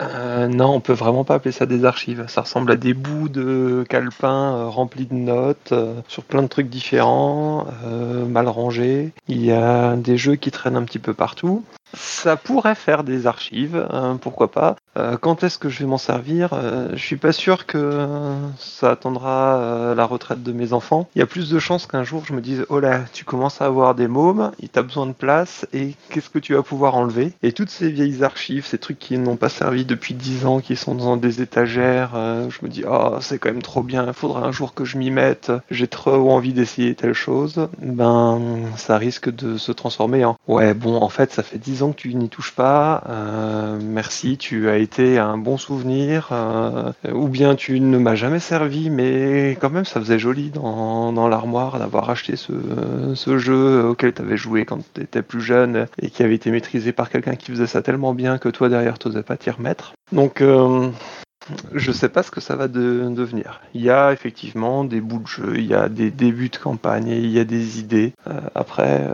[0.00, 2.24] euh, non, on peut vraiment pas appeler ça des archives.
[2.28, 6.48] Ça ressemble à des bouts de calepin euh, remplis de notes euh, sur plein de
[6.48, 7.66] trucs différents,
[8.28, 9.12] mal rangés.
[9.28, 11.64] Il y a des jeux qui traînent un petit peu partout.
[11.94, 14.76] Ça pourrait faire des archives, hein, pourquoi pas.
[14.96, 16.50] Euh, quand est-ce que je vais m'en servir?
[16.52, 18.06] Euh, Je suis pas sûr que
[18.58, 21.08] ça attendra euh, la retraite de mes enfants.
[21.14, 23.60] Il y a plus de chances qu'un jour je me dise oh là, tu commences
[23.60, 26.94] à avoir des mômes, il t'a besoin de place et qu'est-ce que tu vas pouvoir
[26.94, 27.32] enlever?
[27.42, 30.76] Et toutes ces vieilles archives, ces trucs qui n'ont pas servi depuis 10 ans, qui
[30.76, 34.46] sont dans des étagères, je me dis oh c'est quand même trop bien, il faudra
[34.46, 35.52] un jour que je m'y mette.
[35.70, 37.68] J'ai trop envie d'essayer telle chose.
[37.80, 38.40] Ben
[38.76, 41.96] ça risque de se transformer en ouais bon en fait ça fait 10 ans que
[41.96, 43.02] tu n'y touches pas.
[43.82, 48.90] merci, tu as été un bon souvenir, euh, ou bien tu ne m'as jamais servi,
[48.90, 54.22] mais quand même ça faisait joli dans, dans l'armoire d'avoir acheté ce, jeu auquel tu
[54.22, 57.50] avais joué quand tu étais plus jeune et qui avait été maîtrisé par quelqu'un qui
[57.50, 59.92] faisait ça tellement bien que toi derrière tu n'osais pas t'y remettre.
[60.12, 60.90] Donc euh,
[61.72, 63.60] je sais pas ce que ça va devenir.
[63.74, 67.08] Il y a effectivement des bouts de jeu, il y a des débuts de campagne,
[67.08, 68.12] il y a des idées.
[68.26, 69.06] Euh, après,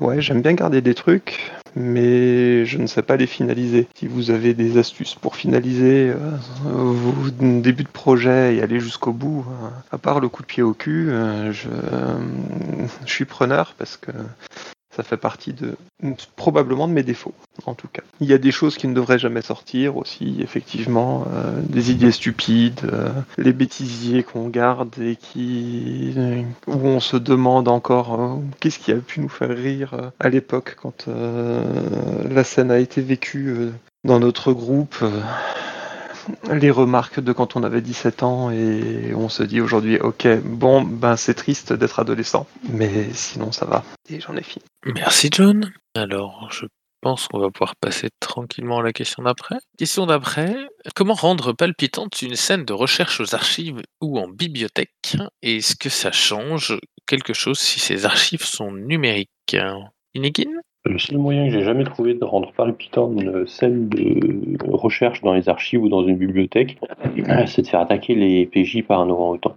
[0.00, 3.88] ouais, j'aime bien garder des trucs, mais je ne sais pas les finaliser.
[3.94, 9.12] Si vous avez des astuces pour finaliser euh, vos débuts de projet et aller jusqu'au
[9.12, 11.68] bout, euh, à part le coup de pied au cul, euh, je,
[13.04, 14.10] je suis preneur parce que
[14.90, 15.76] ça fait partie de
[16.36, 17.34] probablement de mes défauts,
[17.66, 18.02] en tout cas.
[18.20, 22.10] Il y a des choses qui ne devraient jamais sortir aussi, effectivement, euh, des idées
[22.10, 26.14] stupides, euh, les bêtisiers qu'on garde et qui
[26.66, 30.76] où on se demande encore euh, qu'est-ce qui a pu nous faire rire à l'époque
[30.80, 33.70] quand la scène a été vécue
[34.04, 35.04] dans notre groupe
[36.50, 40.82] les remarques de quand on avait 17 ans et on se dit aujourd'hui, ok, bon,
[40.82, 43.84] ben c'est triste d'être adolescent, mais sinon ça va.
[44.08, 44.64] Et j'en ai fini.
[44.84, 45.72] Merci John.
[45.94, 46.66] Alors, je
[47.00, 49.56] pense qu'on va pouvoir passer tranquillement à la question d'après.
[49.78, 50.54] Question d'après,
[50.94, 55.16] comment rendre palpitante une scène de recherche aux archives ou en bibliothèque?
[55.42, 59.56] Est-ce que ça change quelque chose si ces archives sont numériques?
[60.14, 65.20] Inigine le seul moyen que j'ai jamais trouvé de rendre palpitant une scène de recherche
[65.20, 66.78] dans les archives ou dans une bibliothèque,
[67.46, 69.56] c'est de faire attaquer les PJ par un orang-outan.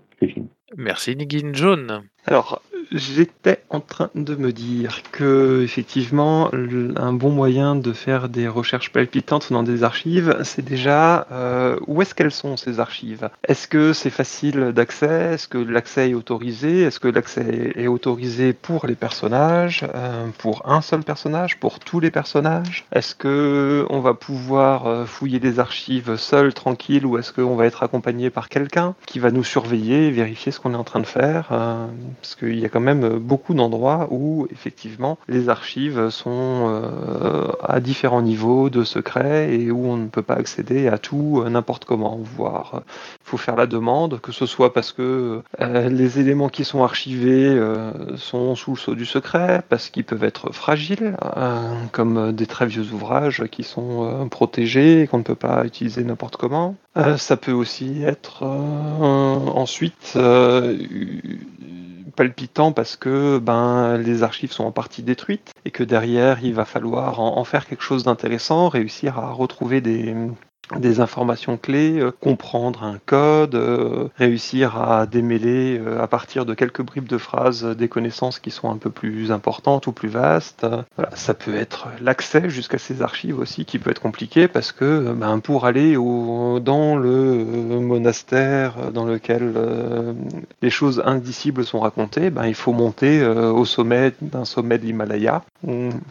[0.77, 2.03] Merci Nigin Jaune.
[2.25, 2.62] Alors,
[2.93, 8.91] J'étais en train de me dire que effectivement un bon moyen de faire des recherches
[8.91, 13.31] palpitantes dans des archives, c'est déjà euh, où est-ce qu'elles sont ces archives?
[13.47, 15.33] Est-ce que c'est facile d'accès?
[15.33, 16.81] Est-ce que l'accès est autorisé?
[16.81, 21.99] Est-ce que l'accès est autorisé pour les personnages, euh, pour un seul personnage, pour tous
[21.99, 22.86] les personnages?
[22.91, 27.65] Est-ce que on va pouvoir euh, fouiller les archives seul, tranquille, ou est-ce qu'on va
[27.65, 31.06] être accompagné par quelqu'un qui va nous surveiller, vérifier ce qu'on est en train de
[31.06, 31.88] faire, euh,
[32.21, 37.80] parce qu'il y a quand même beaucoup d'endroits où effectivement les archives sont euh, à
[37.80, 42.19] différents niveaux de secret et où on ne peut pas accéder à tout n'importe comment,
[42.21, 42.82] voire
[43.26, 47.60] il faut faire la demande, que ce soit parce que les éléments qui sont archivés
[48.15, 51.15] sont sous le sceau du secret, parce qu'ils peuvent être fragiles,
[51.91, 56.38] comme des très vieux ouvrages qui sont protégés et qu'on ne peut pas utiliser n'importe
[56.38, 56.76] comment.
[57.17, 60.77] Ça peut aussi être ensuite euh,
[62.15, 66.65] palpitant parce que ben les archives sont en partie détruites et que derrière il va
[66.65, 70.15] falloir en faire quelque chose d'intéressant, réussir à retrouver des,
[70.80, 76.54] des informations clés, euh, comprendre un code, euh, réussir à démêler euh, à partir de
[76.54, 80.65] quelques bribes de phrases des connaissances qui sont un peu plus importantes ou plus vastes.
[81.13, 85.39] Ça peut être l'accès jusqu'à ces archives aussi qui peut être compliqué parce que ben,
[85.39, 89.54] pour aller dans le monastère dans lequel
[90.62, 95.43] les choses indicibles sont racontées, ben, il faut monter au sommet d'un sommet de l'Himalaya,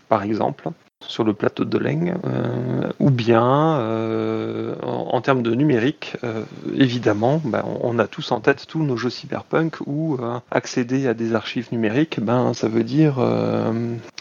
[0.08, 0.70] par exemple
[1.08, 6.42] sur le plateau de Leng, euh, ou bien euh, en, termes de numérique, euh,
[6.76, 10.18] évidemment, ben, on, a tous en tête tous nos jeux cyberpunk où
[10.50, 13.16] accéder à des archives numériques, ben, ça veut dire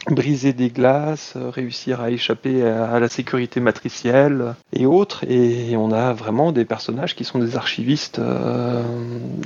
[0.09, 6.13] briser des glaces, réussir à échapper à, la sécurité matricielle et autres, et on a
[6.13, 8.21] vraiment des personnages qui sont des archivistes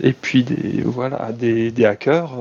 [0.02, 2.32] et puis des voilà des, des hackers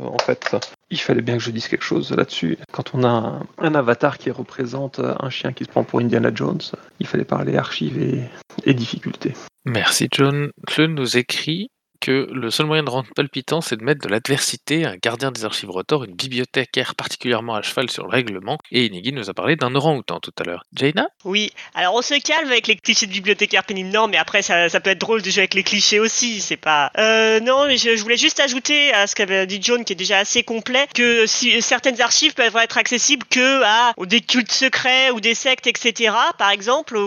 [0.00, 0.56] en fait
[0.92, 2.58] il fallait bien que je dise quelque chose là-dessus.
[2.70, 6.60] Quand on a un, avatar qui représente un chien qui se prend pour Indiana Jones,
[7.00, 8.20] il fallait parler archives et,
[8.64, 9.32] et difficultés.
[9.64, 10.50] Merci John.
[10.66, 11.70] Claude nous écrit
[12.02, 15.44] que le seul moyen de rendre palpitant, c'est de mettre de l'adversité, un gardien des
[15.44, 19.54] archives Rotor, une bibliothécaire particulièrement à cheval sur le règlement, et Inigi nous a parlé
[19.54, 20.64] d'un orang-outan tout à l'heure.
[20.74, 21.06] Jaina?
[21.24, 24.90] Oui, alors on se calme avec les clichés de bibliothécaire pénible, mais après ça, peut
[24.90, 26.90] être drôle de jouer avec les clichés aussi, c'est pas...
[26.98, 30.18] Euh, non, mais je, voulais juste ajouter à ce qu'avait dit John, qui est déjà
[30.18, 35.34] assez complet, que certaines archives peuvent être accessibles que à des cultes secrets ou des
[35.34, 36.98] sectes, etc., par exemple,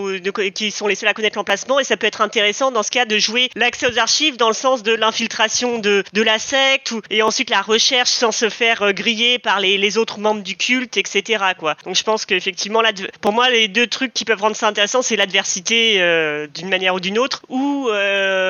[0.53, 3.03] qui sont les seuls à connaître l'emplacement, et ça peut être intéressant dans ce cas
[3.03, 7.49] de jouer l'accès aux archives dans le sens de l'infiltration de, la secte et ensuite
[7.49, 11.43] la recherche sans se faire euh, griller par les, autres membres du culte, etc.
[11.59, 11.75] Quoi.
[11.85, 12.81] Donc je pense qu'effectivement,
[13.21, 16.95] pour moi, les deux trucs qui peuvent rendre ça intéressant, c'est l'adversité euh, d'une manière
[16.95, 18.44] ou d'une autre, ou euh,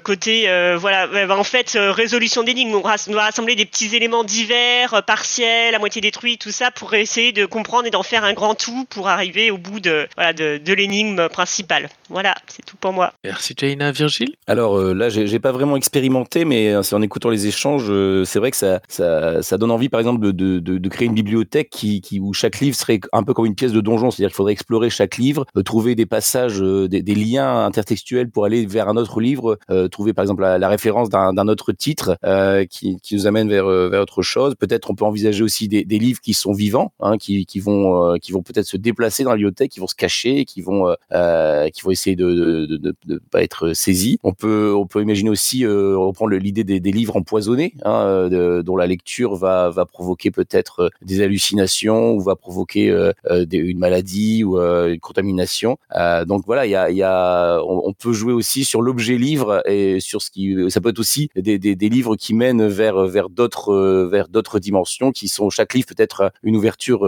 [0.00, 2.74] côté voilà, en fait résolution d'énigmes.
[2.74, 6.94] On, on va rassembler des petits éléments divers, partiels, à moitié détruits, tout ça pour
[6.94, 10.32] essayer de comprendre et d'en faire un grand tout pour arriver au bout de voilà
[10.32, 11.88] de, de l'énigme principale.
[12.10, 13.12] Voilà, c'est tout pour moi.
[13.22, 14.34] Merci Jaina, Virgile?
[14.46, 18.38] Alors euh, là, j'ai pas vraiment expérimenté, mais euh, en écoutant les échanges, euh, c'est
[18.38, 22.18] vrai que ça, ça, donne envie, par exemple, de, de, créer une bibliothèque qui, qui,
[22.18, 24.88] où chaque livre serait un peu comme une pièce de donjon, c'est-à-dire qu'il faudrait explorer
[24.88, 29.58] chaque livre, trouver des passages, des, liens intertextuels pour aller vers un autre livre,
[29.98, 32.18] trouver par exemple la, référence d'un autre titre
[32.70, 34.54] qui, qui, nous amène vers, vers autre chose.
[34.54, 38.32] Peut-être on peut envisager aussi des, livres qui sont vivants, hein, qui, qui vont, qui
[38.32, 40.94] vont peut-être se déplacer dans la bibliothèque, qui vont se cacher, qui vont,
[41.72, 42.68] qui vont essayer de
[43.06, 47.16] ne pas être saisis on peut, on peut imaginer aussi euh, reprendre l'idée des, livres
[47.16, 52.36] empoisonnés, hein, euh, dont la lecture va, va provoquer peut-être euh, des hallucinations ou va
[52.36, 52.88] provoquer
[53.50, 55.78] une maladie ou une contamination.
[56.26, 60.22] donc voilà, il y a, a, on, peut jouer aussi sur l'objet livre et sur
[60.22, 64.28] ce qui, ça peut être aussi des, des, livres qui mènent vers vers d'autres vers
[64.28, 67.06] d'autres dimensions, qui sont chaque livre peut être une ouverture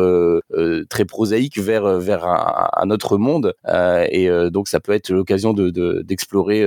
[0.88, 3.54] très prosaïque vers vers un, autre monde.
[4.10, 5.70] et donc ça peut être l'occasion de
[6.02, 6.64] d'explorer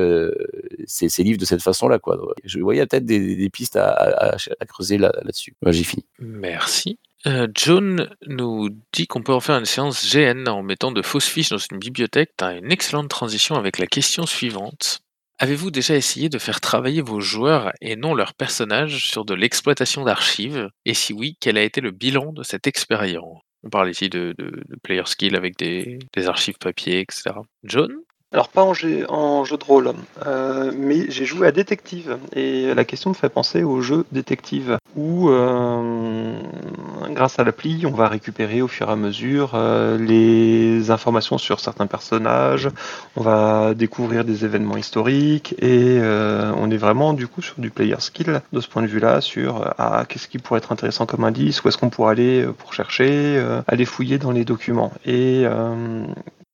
[0.86, 2.00] ces, livres de cette façon-là.
[2.00, 2.18] Quoi.
[2.44, 4.36] Je voyais peut-être des, pistes à,
[4.68, 5.56] creuser là-dessus.
[5.68, 6.06] J'ai fini.
[6.20, 7.00] Merci.
[7.26, 11.28] Euh, John nous dit qu'on peut en faire une séance GN en mettant de fausses
[11.28, 12.32] fiches dans une bibliothèque.
[12.38, 15.03] Tu as une excellente transition avec la question suivante.
[15.40, 20.04] Avez-vous déjà essayé de faire travailler vos joueurs et non leurs personnages sur de l'exploitation
[20.04, 20.70] d'archives?
[20.86, 23.42] Et si oui, quel a été le bilan de cette expérience?
[23.64, 24.36] On parle ici de,
[24.84, 27.32] player skill avec des, des archives papier, etc.
[27.64, 27.92] John?
[28.34, 29.06] Alors pas en jeu,
[29.44, 29.94] jeu de rôle,
[30.26, 34.80] euh, mais j'ai joué à détective et la question me fait penser au jeu détective
[34.96, 36.34] où euh,
[37.12, 41.60] grâce à l'appli on va récupérer au fur et à mesure euh, les informations sur
[41.60, 42.70] certains personnages,
[43.16, 48.00] on va découvrir des événements historiques et on est vraiment du coup sur du player
[48.00, 51.64] skill de ce point de vue-là sur ah qu'est-ce qui pourrait être intéressant comme indice,
[51.64, 54.92] où est-ce qu'on pourrait aller pour chercher, aller fouiller dans les documents.
[55.06, 55.46] Et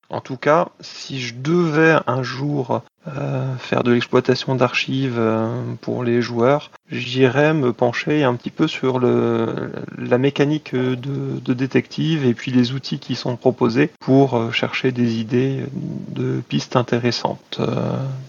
[0.09, 5.47] En tout cas, si je devais un jour euh, faire de l'exploitation d'archives euh,
[5.81, 12.25] pour les joueurs, j'irais me pencher un petit peu sur le, la mécanique de, détective
[12.25, 17.61] et puis les outils qui sont proposés pour euh, chercher des idées de pistes intéressantes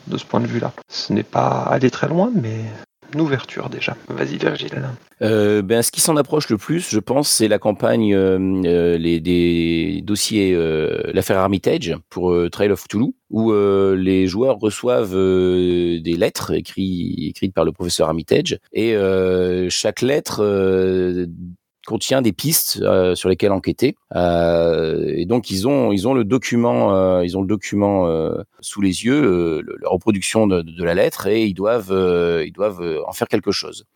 [0.06, 0.72] de ce point de vue-là.
[0.88, 2.64] Ce n'est pas aller très loin, mais
[3.18, 3.96] ouverture déjà.
[4.08, 4.82] Vas-y Virgile.
[5.22, 8.96] Euh, ben, ce qui s'en approche le plus, je pense, c'est la campagne euh, euh
[8.96, 15.14] les, des dossiers, euh, l'affaire Armitage pour euh, Trail of Toulouse, où les joueurs reçoivent
[15.14, 18.96] des lettres écrites, écrites par le professeur Armitage, et
[19.68, 20.42] chaque lettre
[21.90, 23.96] contient des pistes euh, sur lesquelles enquêter.
[24.14, 28.06] Euh, et donc ils ont ils ont le document euh, ils ont le document
[28.60, 31.92] sous les yeux, la reproduction de, la lettre et ils doivent
[32.46, 33.86] ils doivent en faire quelque chose.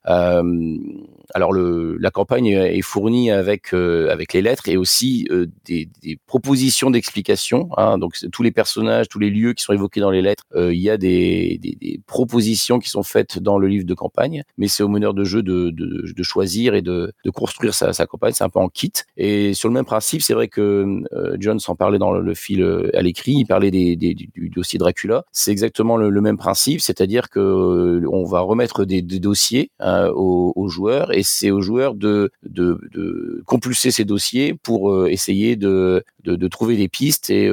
[1.34, 5.28] Alors le, la campagne est fournie avec avec les lettres et aussi
[5.64, 7.68] des, des, propositions d'explication.
[7.76, 10.80] Hein, donc tous les personnages, tous les lieux qui sont évoqués dans les lettres, il
[10.80, 14.68] y a des, des, des, propositions qui sont faites dans le livre de campagne, mais
[14.68, 18.06] c'est au meneur de jeu de, de, de choisir et de, de construire sa, sa
[18.06, 18.92] campagne, c'est un peu en kit.
[19.16, 22.62] Et sur le même principe, c'est vrai que euh, John s'en parlait dans le, fil
[22.62, 25.24] euh, à l'écrit, il parlait des, du, dossier Dracula.
[25.32, 30.52] C'est exactement le, même principe, c'est-à-dire que euh, on va remettre des, dossiers euh, aux,
[30.56, 35.56] aux, joueurs et c'est aux joueurs de, de, de, compulser ces dossiers pour euh, essayer
[35.56, 37.50] de, de, de, trouver des pistes et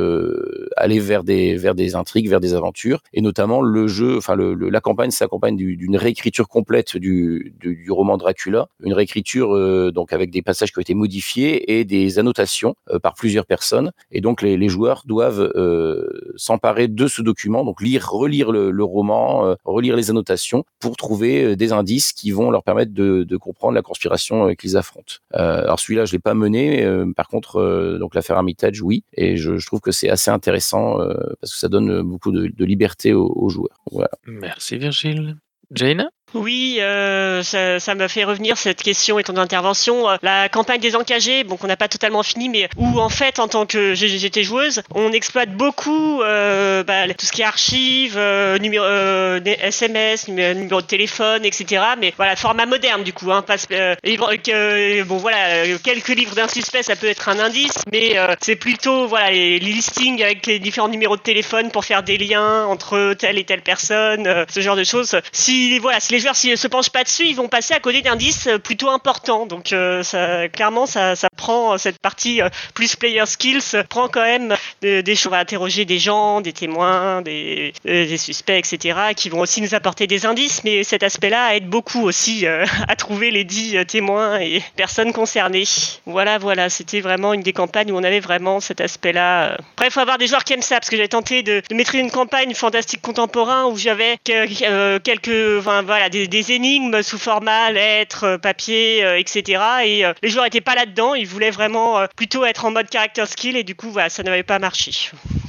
[0.77, 3.01] aller vers des, vers des intrigues, vers des aventures.
[3.13, 8.67] Et notamment le jeu, enfin la campagne s'accompagne d'une réécriture complète du, du, roman Dracula,
[8.83, 13.13] une réécriture donc avec des passages qui ont été modifiés et des annotations euh, par
[13.13, 13.91] plusieurs personnes.
[14.11, 19.45] Et donc les, joueurs doivent euh, s'emparer de ce document, donc lire, relire le, roman,
[19.45, 23.37] euh, relire les annotations pour trouver euh, des indices qui vont leur permettre de, de
[23.51, 25.15] comprendre la conspiration euh, qu'ils affrontent.
[25.33, 26.85] alors celui-là, je l'ai pas mené.
[27.15, 29.03] par contre, donc l'affaire Armitage, oui.
[29.13, 30.97] Et je, trouve que c'est assez intéressant
[31.39, 33.79] parce que ça donne beaucoup de, liberté aux, joueurs.
[33.91, 34.11] Voilà.
[34.25, 35.35] Merci Virgile.
[35.71, 40.09] Jane oui, euh, ça, m'a fait revenir cette question et ton intervention.
[40.09, 43.39] Euh, la campagne des encagés, bon, qu'on n'a pas totalement fini, mais où en fait,
[43.39, 48.15] en tant que j'étais joueuse, on exploite beaucoup euh, bah, tout ce qui est archives,
[48.17, 51.83] euh, numéro, euh, SMS, numéro, de téléphone, etc.
[51.99, 53.31] Mais voilà, format moderne du coup.
[53.31, 58.15] Hein, parce, que, bon voilà, quelques livres d'un suspect, ça peut être un indice, mais
[58.41, 62.17] c'est plutôt voilà les, les, listings avec les différents numéros de téléphone pour faire des
[62.17, 65.15] liens entre telle et telle personne, ce genre de choses.
[65.31, 68.01] Si voilà, si les joueurs s'ils se penchent pas dessus, ils vont passer à côté
[68.01, 69.45] d'indices euh, plutôt importants.
[69.45, 72.41] Donc euh, ça, clairement, ça, ça prend euh, cette partie
[72.73, 77.21] plus player skills, prend quand même des, des choses à interroger des gens, des témoins,
[77.21, 77.73] des,
[78.17, 80.63] suspects, etc., qui vont aussi nous apporter des indices.
[80.63, 82.45] Mais cet aspect-là aide beaucoup aussi
[82.87, 85.63] à trouver les dix témoins et personnes concernées.
[86.05, 89.57] Voilà, voilà, c'était vraiment une des campagnes où on avait vraiment cet aspect-là.
[89.73, 91.75] Après, il faut avoir des joueurs qui aiment ça, parce que j'avais tenté de, de
[91.75, 95.29] maîtriser une campagne fantastique contemporain où j'avais quelques,
[95.63, 99.63] voilà, des, des, énigmes sous format lettres, euh, papier, euh, etc.
[99.83, 102.87] Et euh, les joueurs n'étaient pas là-dedans, ils voulaient vraiment euh, plutôt être en mode
[102.91, 104.91] character skill et du coup voilà, ça n'avait pas marché.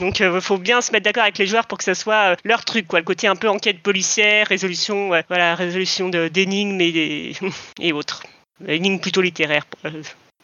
[0.00, 2.64] Donc il faut bien se mettre d'accord avec les joueurs pour que ça soit leur
[2.64, 7.36] truc, quoi, le côté un peu enquête policière, résolution, voilà, résolution d'énigmes et, des...
[7.80, 8.22] et autres.
[8.66, 9.66] Énigmes plutôt littéraires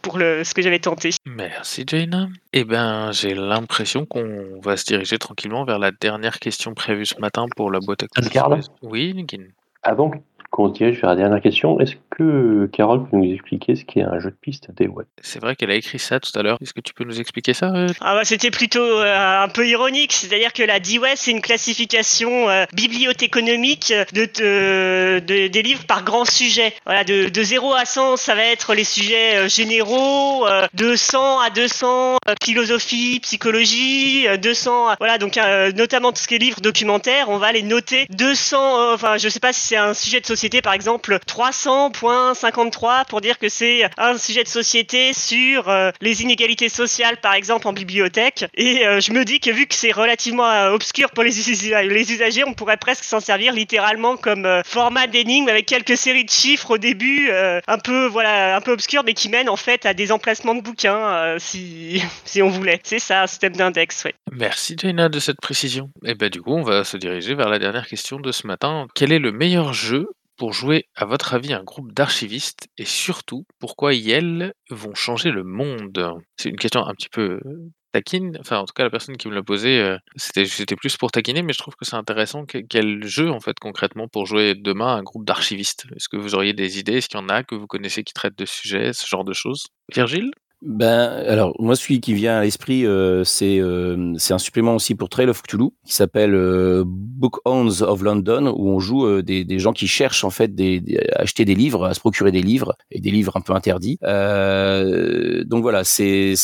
[0.03, 1.11] pour le, ce que j'avais tenté.
[1.25, 2.29] Merci Jaina.
[2.53, 7.19] Eh ben, j'ai l'impression qu'on va se diriger tranquillement vers la dernière question prévue ce
[7.21, 9.45] matin pour la boîte à Oui, Nugin.
[9.83, 10.23] Avant qu'on
[10.67, 14.19] se dirige vers la dernière question, est-ce que Carole peut nous expliquer ce qu'est un
[14.19, 16.59] jeu de piste des web C'est vrai qu'elle a écrit ça tout à l'heure.
[16.61, 19.69] Est-ce que tu peux nous expliquer ça euh Ah bah c'était plutôt euh, un peu
[19.69, 25.85] ironique, c'est-à-dire que la DWES c'est une classification euh, bibliothéconomique de, de, de, des livres
[25.87, 26.73] par grand sujet.
[26.85, 31.41] Voilà, de, de 0 à 100, ça va être les sujets euh, généraux, de 100
[31.41, 35.39] à 200 philosophie, psychologie, 200 voilà, donc
[35.77, 39.41] notamment tout ce qui est livres documentaires, on va les noter 200 enfin je sais
[39.41, 44.17] pas si c'est un sujet de société par exemple 300.53 pour dire que c'est un
[44.17, 48.47] sujet de société sur euh, les inégalités sociales par exemple en bibliothèque.
[48.55, 51.39] Et euh, je me dis que vu que c'est relativement euh, obscur pour les,
[52.13, 56.73] usagers on pourrait presque s'en servir littéralement comme format d'énigme avec quelques séries de chiffres
[56.73, 60.13] au début un peu voilà un peu obscur mais qui mènent en fait à des
[60.13, 62.81] emplacements de bouquins si, si on voulait.
[62.85, 64.15] C'est ça un système d'index ouais.
[64.33, 65.91] Merci Jaina de cette précision.
[66.05, 68.87] Et ben du coup on va se diriger vers la dernière question de ce matin.
[68.95, 73.45] Quel est le meilleur jeu pour jouer, à votre avis, un groupe d'archivistes et surtout,
[73.59, 76.15] pourquoi Yel vont changer le monde?
[76.37, 79.29] C'est une question un petit peu euh, taquine, enfin en tout cas la personne qui
[79.29, 82.47] me l'a posée, euh, c'était plus pour taquiner, mais je trouve que c'est intéressant.
[82.47, 85.87] Que, quel jeu en fait concrètement pour jouer demain un groupe d'archivistes.
[85.97, 86.99] Est-ce que vous auriez des idées?
[86.99, 89.33] Est-ce qu'il y en a que vous connaissez qui traitent de sujets, ce genre de
[89.33, 89.67] choses?
[89.93, 90.31] Virgile?
[90.61, 95.09] Ben, alors, moi, celui qui vient à l'esprit, euh, c'est euh, un supplément aussi pour
[95.09, 99.45] Trail of Cthulhu qui s'appelle euh, Book Owns of London, où on joue euh, des,
[99.45, 102.33] des gens qui cherchent en fait des, des- à acheter des livres, à se procurer
[102.33, 103.99] des livres et des livres un peu interdits.
[104.03, 106.35] Euh, donc voilà, c'est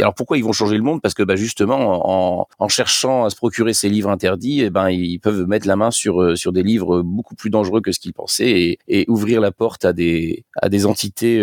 [0.00, 1.00] Alors pourquoi ils vont changer le monde?
[1.02, 4.90] Parce que bah, justement, en, en cherchant à se procurer ces livres interdits, eh ben
[4.90, 7.98] ils peuvent mettre la main sur euh, sur des livres beaucoup plus dangereux que ce
[7.98, 11.42] qu'ils pensaient et, et ouvrir la porte à des à des entités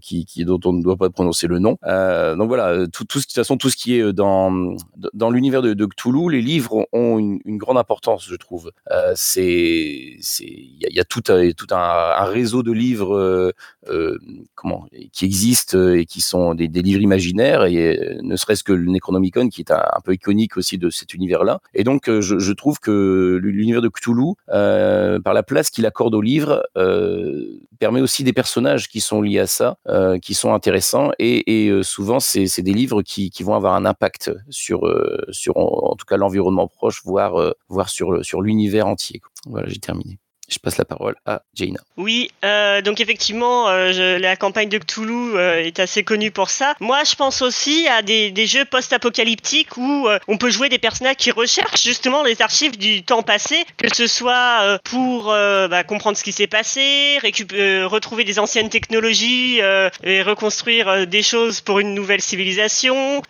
[0.00, 1.76] qui, qui dont on ne doit pas prononcer le nom.
[1.84, 4.76] Euh, donc voilà, tout, de toute façon tout ce qui est dans
[5.12, 8.72] dans l'univers de, Cthulhu, les livres ont, une, grande importance, je trouve.
[8.90, 13.52] Euh, c'est il y a, tout un, tout un, réseau de livres euh,
[13.88, 14.18] euh,
[14.54, 18.64] comment qui existent euh, et qui sont des, des livres imaginaires et euh, ne serait-ce
[18.64, 21.60] que le Necronomicon qui est un, peu iconique aussi de cet univers-là.
[21.74, 25.86] Et donc euh, je, je trouve que l'univers de Cthulhu, euh, par la place qu'il
[25.86, 30.34] accorde aux livres, euh, permet aussi des personnages qui sont liés à ça, euh, qui
[30.34, 35.26] sont intéressants et, euh, souvent c'est des livres qui, vont avoir un impact sur euh,
[35.54, 37.52] en, tout cas l'environnement proche, voire euh,
[37.86, 39.20] sur l'univers entier.
[39.46, 40.18] Voilà, j'ai terminé.
[40.48, 41.80] Je passe la parole à Jaina.
[41.96, 46.74] Oui, euh, donc effectivement, euh, la campagne de Cthulhu euh, est assez connue pour ça.
[46.80, 51.30] Moi, je pense aussi à des, jeux post-apocalyptiques où on peut jouer des personnages qui
[51.30, 56.32] recherchent justement les archives du temps passé, que ce soit pour bah, comprendre ce qui
[56.32, 59.60] s'est passé, retrouver des anciennes technologies
[60.02, 63.22] et reconstruire des choses pour une nouvelle civilisation,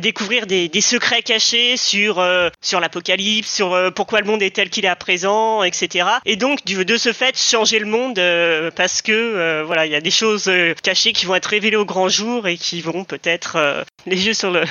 [0.00, 2.24] découvrir des, des secrets cachés sur
[2.60, 6.08] sur l'apocalypse, sur pourquoi le monde est tel qu'il est à présent, etc.
[6.24, 9.92] Et donc du, de ce fait changer le monde euh, parce que euh, voilà il
[9.92, 12.80] y a des choses euh, cachées qui vont être révélées au grand jour et qui
[12.80, 14.62] vont peut-être les jeux sur le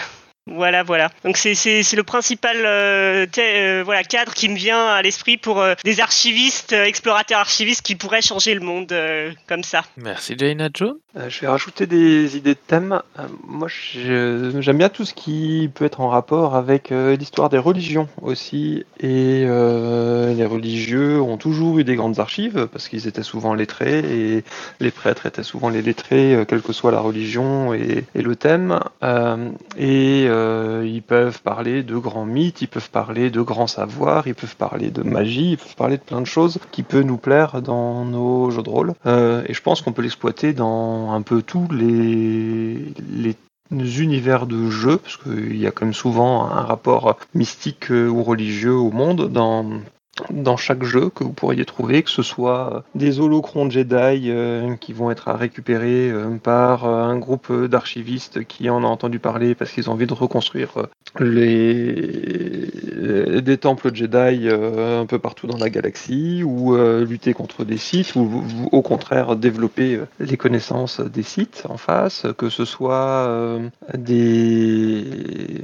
[0.47, 1.09] voilà, voilà.
[1.23, 5.37] Donc c'est c'est c'est le principal euh, euh, voilà cadre qui me vient à l'esprit
[5.37, 9.83] pour euh, des archivistes, euh, explorateurs archivistes qui pourraient changer le monde euh, comme ça.
[9.97, 10.69] Merci Jaina.
[11.17, 13.01] Euh, je vais rajouter des idées de thèmes.
[13.17, 17.49] Euh, moi, je- j'aime bien tout ce qui peut être en rapport avec euh, l'histoire
[17.49, 18.85] des religions aussi.
[18.99, 23.99] Et euh, les religieux ont toujours eu des grandes archives parce qu'ils étaient souvent lettrés
[23.99, 24.43] et
[24.79, 28.35] les prêtres étaient souvent les lettrés, euh, quelle que soit la religion et, et le
[28.35, 28.79] thème.
[29.03, 34.27] Euh, et euh, ils peuvent parler de grands mythes, ils peuvent parler de grands savoirs,
[34.27, 37.17] ils peuvent parler de magie, ils peuvent parler de plein de choses qui peut nous
[37.17, 38.93] plaire dans nos jeux de rôle.
[39.05, 42.93] Euh, et je pense qu'on peut l'exploiter dans un peu tous les,
[43.71, 48.75] univers de jeu, parce qu'il y a quand même souvent un rapport mystique ou religieux
[48.75, 49.65] au monde dans
[50.29, 54.93] dans chaque jeu que vous pourriez trouver, que ce soit des holocrons Jedi euh, qui
[54.93, 59.55] vont être à récupérer euh, par euh, un groupe d'archivistes qui en a entendu parler
[59.55, 60.87] parce qu'ils ont envie de reconstruire euh,
[61.19, 62.67] les
[63.41, 67.77] des temples Jedi euh, un peu partout dans la galaxie, ou euh, lutter contre des
[67.77, 73.27] sites, ou, au contraire développer euh, les connaissances des sites en face, que ce soit
[73.27, 75.63] euh, des,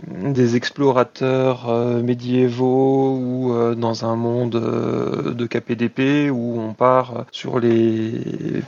[0.55, 7.59] explorateurs euh, médiévaux ou euh, dans un monde euh, de KPDP où on part sur
[7.59, 8.61] les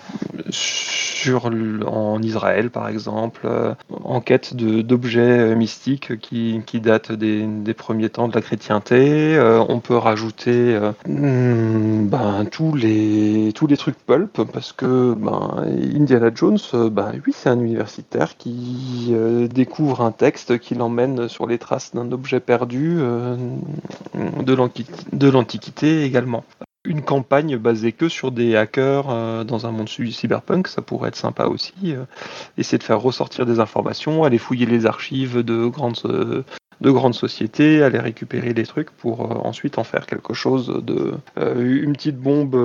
[0.49, 1.49] sur
[1.87, 7.73] en Israël par exemple euh, en quête d'objets euh, mystiques qui, qui datent des, des
[7.73, 9.37] premiers temps de la chrétienté.
[9.67, 15.65] On peut rajouter ben, tous les tous les trucs pulp parce que ben,
[15.95, 16.59] Indiana Jones,
[16.91, 19.13] ben, oui, c'est un universitaire qui
[19.49, 22.99] découvre un texte qui l'emmène sur les traces d'un objet perdu
[24.13, 24.85] de l'anqui-
[25.83, 26.43] également.
[26.87, 31.09] Une campagne basée que sur des hackers euh, dans un monde cy- cyberpunk, ça pourrait
[31.09, 31.73] être sympa aussi.
[31.85, 32.05] euh,
[32.57, 36.43] essayer de faire ressortir des informations, aller fouiller les archives de grandes, euh,
[36.81, 41.13] de grandes sociétés, aller récupérer des trucs pour ensuite en faire quelque chose de
[41.57, 42.55] une petite bombe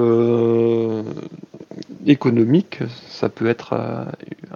[2.06, 2.80] économique.
[3.08, 3.74] Ça peut être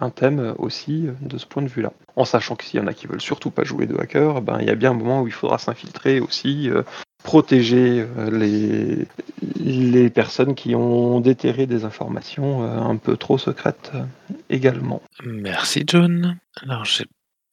[0.00, 1.92] un thème aussi de ce point de vue-là.
[2.16, 4.58] En sachant que s'il y en a qui veulent surtout pas jouer de hacker, ben
[4.60, 6.68] il y a bien un moment où il faudra s'infiltrer aussi.
[7.24, 9.08] Protéger euh, les,
[9.58, 14.04] les personnes qui ont déterré des informations euh, un peu trop secrètes euh,
[14.50, 15.02] également.
[15.24, 16.38] Merci John.
[16.62, 17.06] Alors j'ai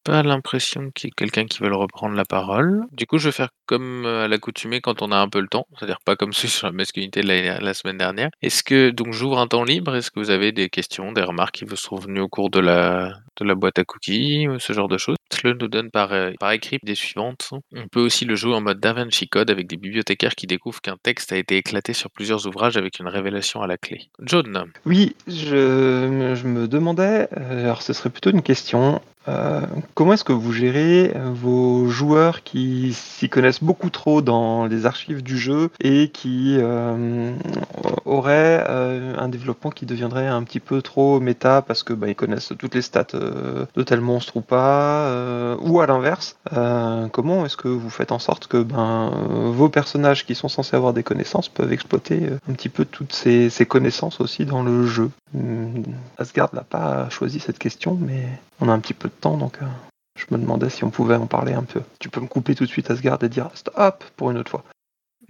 [0.03, 2.83] pas l'impression qu'il y ait quelqu'un qui veut reprendre la parole.
[2.91, 5.65] Du coup, je vais faire comme à l'accoutumée quand on a un peu le temps,
[5.77, 8.29] c'est-à-dire pas comme sur la masculinité la semaine dernière.
[8.41, 9.95] Est-ce que donc j'ouvre un temps libre?
[9.95, 12.59] Est-ce que vous avez des questions, des remarques qui vous sont venues au cours de
[12.59, 15.15] la de la boîte à cookies, ou ce genre de choses?
[15.31, 17.49] Tle nous donne par, euh, par écrit des suivantes.
[17.73, 20.97] On peut aussi le jouer en mode DaVinci Code avec des bibliothécaires qui découvrent qu'un
[21.01, 24.09] texte a été éclaté sur plusieurs ouvrages avec une révélation à la clé.
[24.19, 29.61] John, Oui, je, me demandais, euh, alors ce serait plutôt une question, euh,
[29.93, 35.23] comment est-ce que vous gérez vos joueurs qui s'y connaissent beaucoup trop dans les archives
[35.23, 36.57] du jeu et qui
[38.05, 42.53] auraient un développement qui deviendrait un petit peu trop méta parce que bah, ils connaissent
[42.57, 47.57] toutes les stats de tel monstre ou pas, euh, ou à l'inverse, euh, comment est-ce
[47.57, 51.03] que vous faites en sorte que ben, euh, vos personnages qui sont censés avoir des
[51.03, 55.11] connaissances peuvent exploiter un petit peu toutes ces, ces connaissances aussi dans le jeu?
[55.35, 55.83] Hum,
[56.17, 58.27] Asgard n'a pas choisi cette question, mais
[58.59, 59.59] on a un petit peu de temps, donc
[60.17, 61.81] je me demandais si on pouvait en parler un peu.
[61.99, 64.63] Tu peux me couper tout de suite, Asgard, et dire stop pour une autre fois.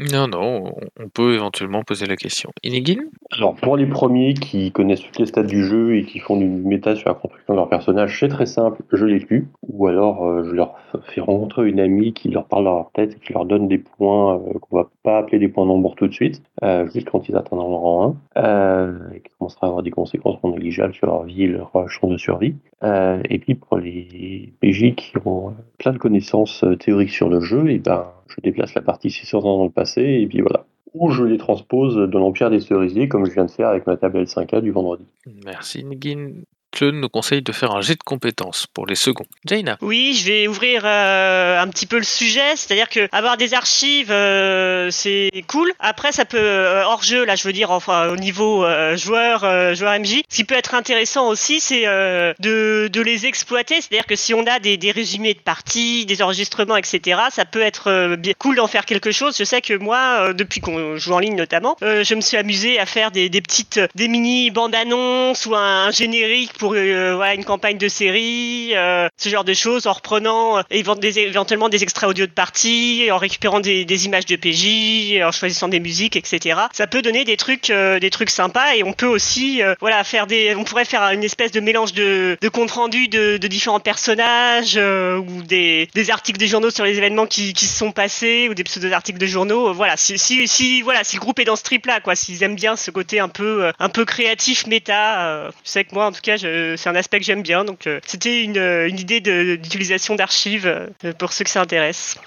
[0.02, 0.64] Non, non,
[1.00, 2.52] on- peut éventuellement poser la question.
[2.64, 6.38] Inigine Alors, pour les premiers qui connaissent toutes les stats du jeu et qui font
[6.38, 9.50] du méta sur la construction de leur personnage, c'est très simple, je les tue.
[9.68, 10.76] Ou alors, euh, je leur
[11.10, 13.78] fais rencontrer une amie qui leur parle dans leur tête et qui leur donne des
[13.78, 17.28] points euh, qu'on va pas appeler des points nombre tout de suite, euh, juste quand
[17.28, 20.94] ils atteignent le rang 1, euh, et qui commencera à avoir des conséquences non négligeables
[20.94, 22.56] sur leur vie et leur chance de survie.
[22.84, 27.78] Et puis, pour les PJ qui ont plein de connaissances théoriques sur le jeu, et
[27.78, 31.24] ben, je déplace la partie 600 ans dans le passé, et puis voilà ou je
[31.24, 34.62] les transpose dans l'Empire des Cerisiers, comme je viens de faire avec ma table L5A
[34.62, 35.06] du vendredi.
[35.46, 36.44] Merci Inigine.
[36.72, 39.26] Tle nous conseille de faire un jet de compétences pour les seconds.
[39.46, 43.54] Jaina Oui, je vais ouvrir euh, un petit peu le sujet, c'est-à-dire que avoir des
[43.54, 45.72] archives, euh, c'est cool.
[45.80, 48.66] Après, ça peut euh, hors jeu, là, je veux dire, au niveau
[48.96, 50.22] joueur, joueur MJ.
[50.30, 54.60] Ce qui peut être intéressant aussi, c'est de, les exploiter, c'est-à-dire que si on a
[54.60, 59.12] des, résumés de parties, des enregistrements, etc., ça peut être bien cool d'en faire quelque
[59.12, 59.36] chose.
[59.38, 62.86] Je sais que moi, depuis qu'on joue en ligne notamment, je me suis amusé à
[62.86, 67.34] faire des, des petites, des mini bandes annonces ou un, un générique pour euh, voilà,
[67.34, 71.82] une campagne de série, euh, ce genre de choses, en reprenant euh, des- éventuellement des
[71.82, 76.16] extraits audio de parties, en récupérant des, des images de PJ, en choisissant des musiques,
[76.16, 76.60] etc.
[76.72, 80.04] Ça peut donner des trucs, euh, des trucs sympas et on peut aussi, euh, voilà,
[80.04, 83.48] faire des, on pourrait faire une espèce de mélange de, de compte rendu de, de
[83.48, 87.92] différents personnages ou des, des articles des journaux sur les événements qui, qui se sont
[87.92, 89.74] passés ou des pseudo articles de journaux.
[89.74, 92.56] Voilà, si, si, si, voilà, si le groupe est dans ce trip-là, quoi, s'ils aiment
[92.56, 96.22] bien ce côté un peu, un peu créatif, méta, je sais que moi, en tout
[96.22, 97.64] cas, je- c'est un aspect que j'aime bien.
[97.66, 101.62] Donc, euh, c'était une, euh, une idée de- d'utilisation d'archives euh, pour ceux que ça
[101.62, 102.18] intéresse.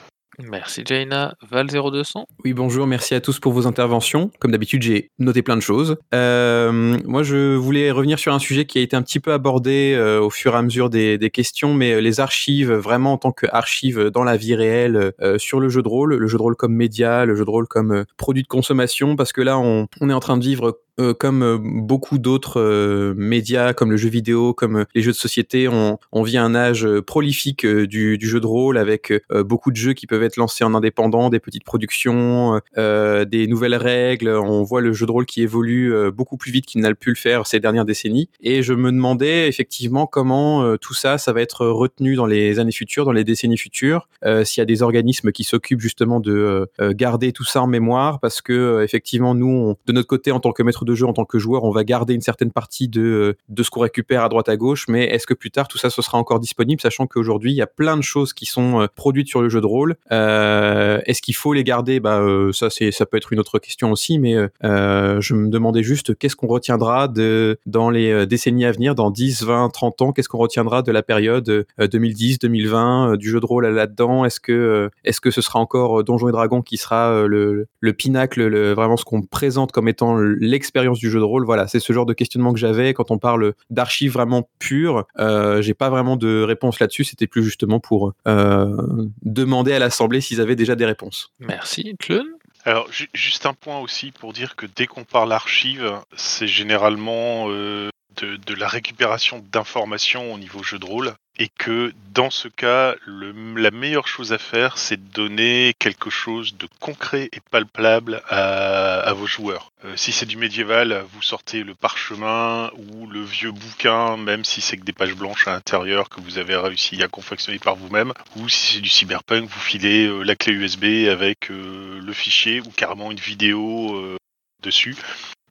[0.43, 1.37] Merci Jaina.
[1.49, 4.33] Val 0200 Oui, bonjour, merci à tous pour vos interventions.
[4.41, 5.97] Comme d'habitude, j'ai noté plein de choses.
[6.13, 6.73] Euh,
[7.05, 10.21] moi, je voulais revenir sur un sujet qui a été un petit peu abordé euh,
[10.21, 13.31] au fur et à mesure des, des questions, mais euh, les archives, vraiment en tant
[13.31, 16.57] qu'archives dans la vie réelle, euh, sur le jeu de rôle, le jeu de rôle
[16.57, 19.87] comme média, le jeu de rôle comme euh, produit de consommation, parce que là, on,
[20.01, 23.97] on est en train de vivre euh, comme euh, beaucoup d'autres euh, médias, comme le
[23.97, 27.67] jeu vidéo, comme euh, les jeux de société, on, on vit un âge euh, prolifique
[27.67, 31.31] du, du jeu de rôle avec beaucoup de jeux qui peuvent être lancés en indépendant,
[31.31, 34.29] des petites productions, des nouvelles règles.
[34.29, 37.15] On voit le jeu de rôle qui évolue beaucoup plus vite qu'il n'a pu le
[37.17, 38.29] faire ces dernières décennies.
[38.41, 42.73] Et je me demandais effectivement comment tout ça, ça va être retenu dans les années
[42.73, 44.09] futures, dans les décennies futures,
[44.45, 48.41] s'il y a des organismes qui s'occupent justement de garder tout ça en mémoire, parce
[48.41, 51.25] que effectivement nous, on- de notre côté, en tant que maître de jeu, en tant
[51.25, 54.49] que joueur, on va garder une certaine partie de, de ce qu'on récupère à droite
[54.49, 57.53] à gauche, mais est-ce que plus tard tout ça ce sera encore disponible, sachant qu'aujourd'hui
[57.53, 59.97] il y a plein de choses qui sont euh, produites sur le jeu de rôle.
[60.13, 62.01] Euh, est-ce qu'il faut les garder?
[62.01, 65.35] Bah euh, ça c'est ça peut être une autre question aussi, mais euh, euh, je
[65.35, 69.45] me demandais juste qu'est-ce qu'on retiendra de dans les euh, décennies à venir, dans 10,
[69.45, 73.41] 20, 30 ans, qu'est-ce qu'on retiendra de la période euh, 2010, 2020 euh, du jeu
[73.41, 74.25] de rôle là-dedans?
[74.25, 77.27] Est-ce que euh, est-ce que ce sera encore euh, Donjons et Dragons qui sera euh,
[77.27, 81.45] le, le pinacle, le, vraiment ce qu'on présente comme étant l'expérience du jeu de rôle
[81.47, 85.07] Voilà, c'est ce genre de questionnement que j'avais quand on parle d'archives vraiment pures.
[85.19, 87.05] Euh, J'ai pas vraiment de réponse là-dessus.
[87.05, 88.77] C'était plus justement pour euh,
[89.23, 91.31] demander à l'Assemblée s'ils avaient déjà des réponses.
[91.39, 91.95] Merci.
[92.01, 92.23] Tle
[92.65, 97.47] Alors, ju- juste un point aussi pour dire que dès qu'on parle archive, c'est généralement
[97.51, 101.15] euh, de, la récupération d'informations au niveau jeu de rôle.
[101.37, 106.09] Et que dans ce cas, le- la meilleure chose à faire, c'est de donner quelque
[106.09, 109.73] chose de concret et palpable à, à vos joueurs.
[109.85, 114.61] Euh, si c'est du médiéval, vous sortez le parchemin ou le vieux bouquin, même si
[114.61, 118.13] c'est que des pages blanches à l'intérieur que vous avez réussi à confectionner par vous-même.
[118.37, 122.61] Ou si c'est du cyberpunk, vous filez euh, la clé USB avec euh, le fichier
[122.61, 124.17] ou carrément une vidéo
[124.63, 124.97] dessus.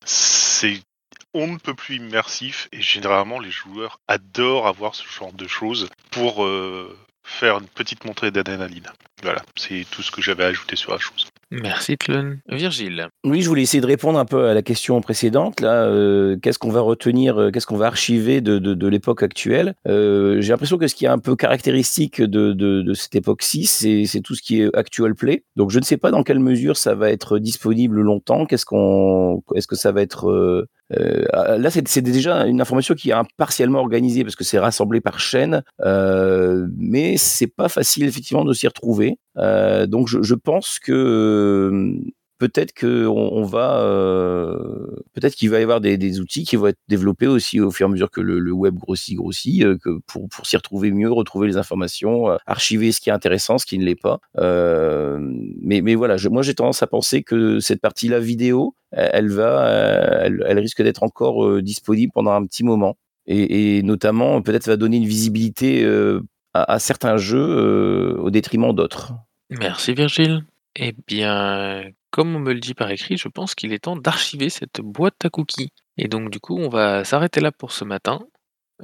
[0.06, 0.82] C'est
[1.34, 5.90] on ne peut plus immersif et généralement les joueurs adorent avoir ce genre de choses
[6.12, 8.88] pour euh, faire une petite montée d'adrénaline.
[9.22, 11.28] Voilà, c'est tout ce que j'avais à ajouter sur la chose.
[11.62, 12.38] Merci Tlun.
[12.50, 13.10] Virgile.
[13.24, 15.62] Oui, je voulais essayer de répondre un peu à la question précédente.
[15.62, 19.76] Là, euh, qu'est-ce qu'on va retenir, euh, qu'est-ce qu'on va archiver de, de, l'époque actuelle?
[19.88, 24.22] Euh, J'ai l'impression que ce qui est un peu caractéristique de, de, cette époque-ci, c'est,
[24.22, 25.44] tout ce qui est actual play.
[25.56, 28.46] Donc, je ne sais pas dans quelle mesure ça va être disponible longtemps.
[28.46, 33.16] Qu'est-ce qu'on, est-ce que ça va être là, c'est, c'est déjà une information qui est
[33.38, 38.54] partiellement organisée parce que c'est rassemblé par chaîne, euh, mais c'est pas facile effectivement de
[38.54, 39.18] s'y retrouver.
[39.38, 41.98] Euh, donc, je, pense que euh,
[42.38, 43.06] peut-être que
[43.46, 47.72] va, euh, peut-être qu'il va y avoir des, outils qui vont être développés aussi au
[47.72, 51.12] fur et à mesure que le, web grossit, grossit, que pour, pour s'y retrouver mieux,
[51.12, 54.20] retrouver les informations, archiver ce qui est intéressant, ce qui ne l'est pas.
[54.38, 59.68] Mais, voilà, moi j'ai tendance à penser que cette partie-là vidéo, elle va,
[60.26, 62.98] elle, risque d'être encore disponible pendant un petit moment.
[63.26, 65.86] Et notamment, peut-être va donner une visibilité
[66.54, 69.14] à, certains jeux au détriment d'autres.
[69.50, 70.46] Merci Virgile.
[70.76, 74.50] Eh bien, comme on me le dit par écrit, je pense qu'il est temps d'archiver
[74.50, 75.72] cette boîte à cookies.
[75.98, 78.22] Et donc du coup, on va s'arrêter là pour ce matin.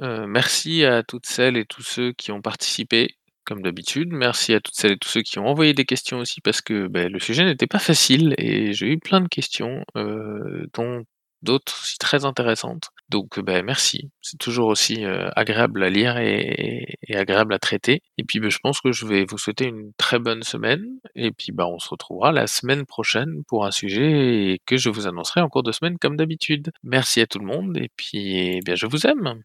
[0.00, 4.10] Euh, merci à toutes celles et tous ceux qui ont participé, comme d'habitude.
[4.12, 6.86] Merci à toutes celles et tous ceux qui ont envoyé des questions aussi, parce que
[6.86, 11.04] ben, le sujet n'était pas facile et j'ai eu plein de questions, euh, dont
[11.42, 12.90] d'autres aussi très intéressantes.
[13.10, 18.02] Donc ben, merci, c'est toujours aussi euh, agréable à lire et, et, agréable à traiter.
[18.18, 20.84] Et puis ben, je pense que je vais vous souhaiter une très bonne semaine.
[21.16, 25.08] Et puis ben, on se retrouvera la semaine prochaine pour un sujet que je vous
[25.08, 26.70] annoncerai en cours de semaine comme d'habitude.
[26.84, 29.42] Merci à tout le monde et puis eh bien je vous aime.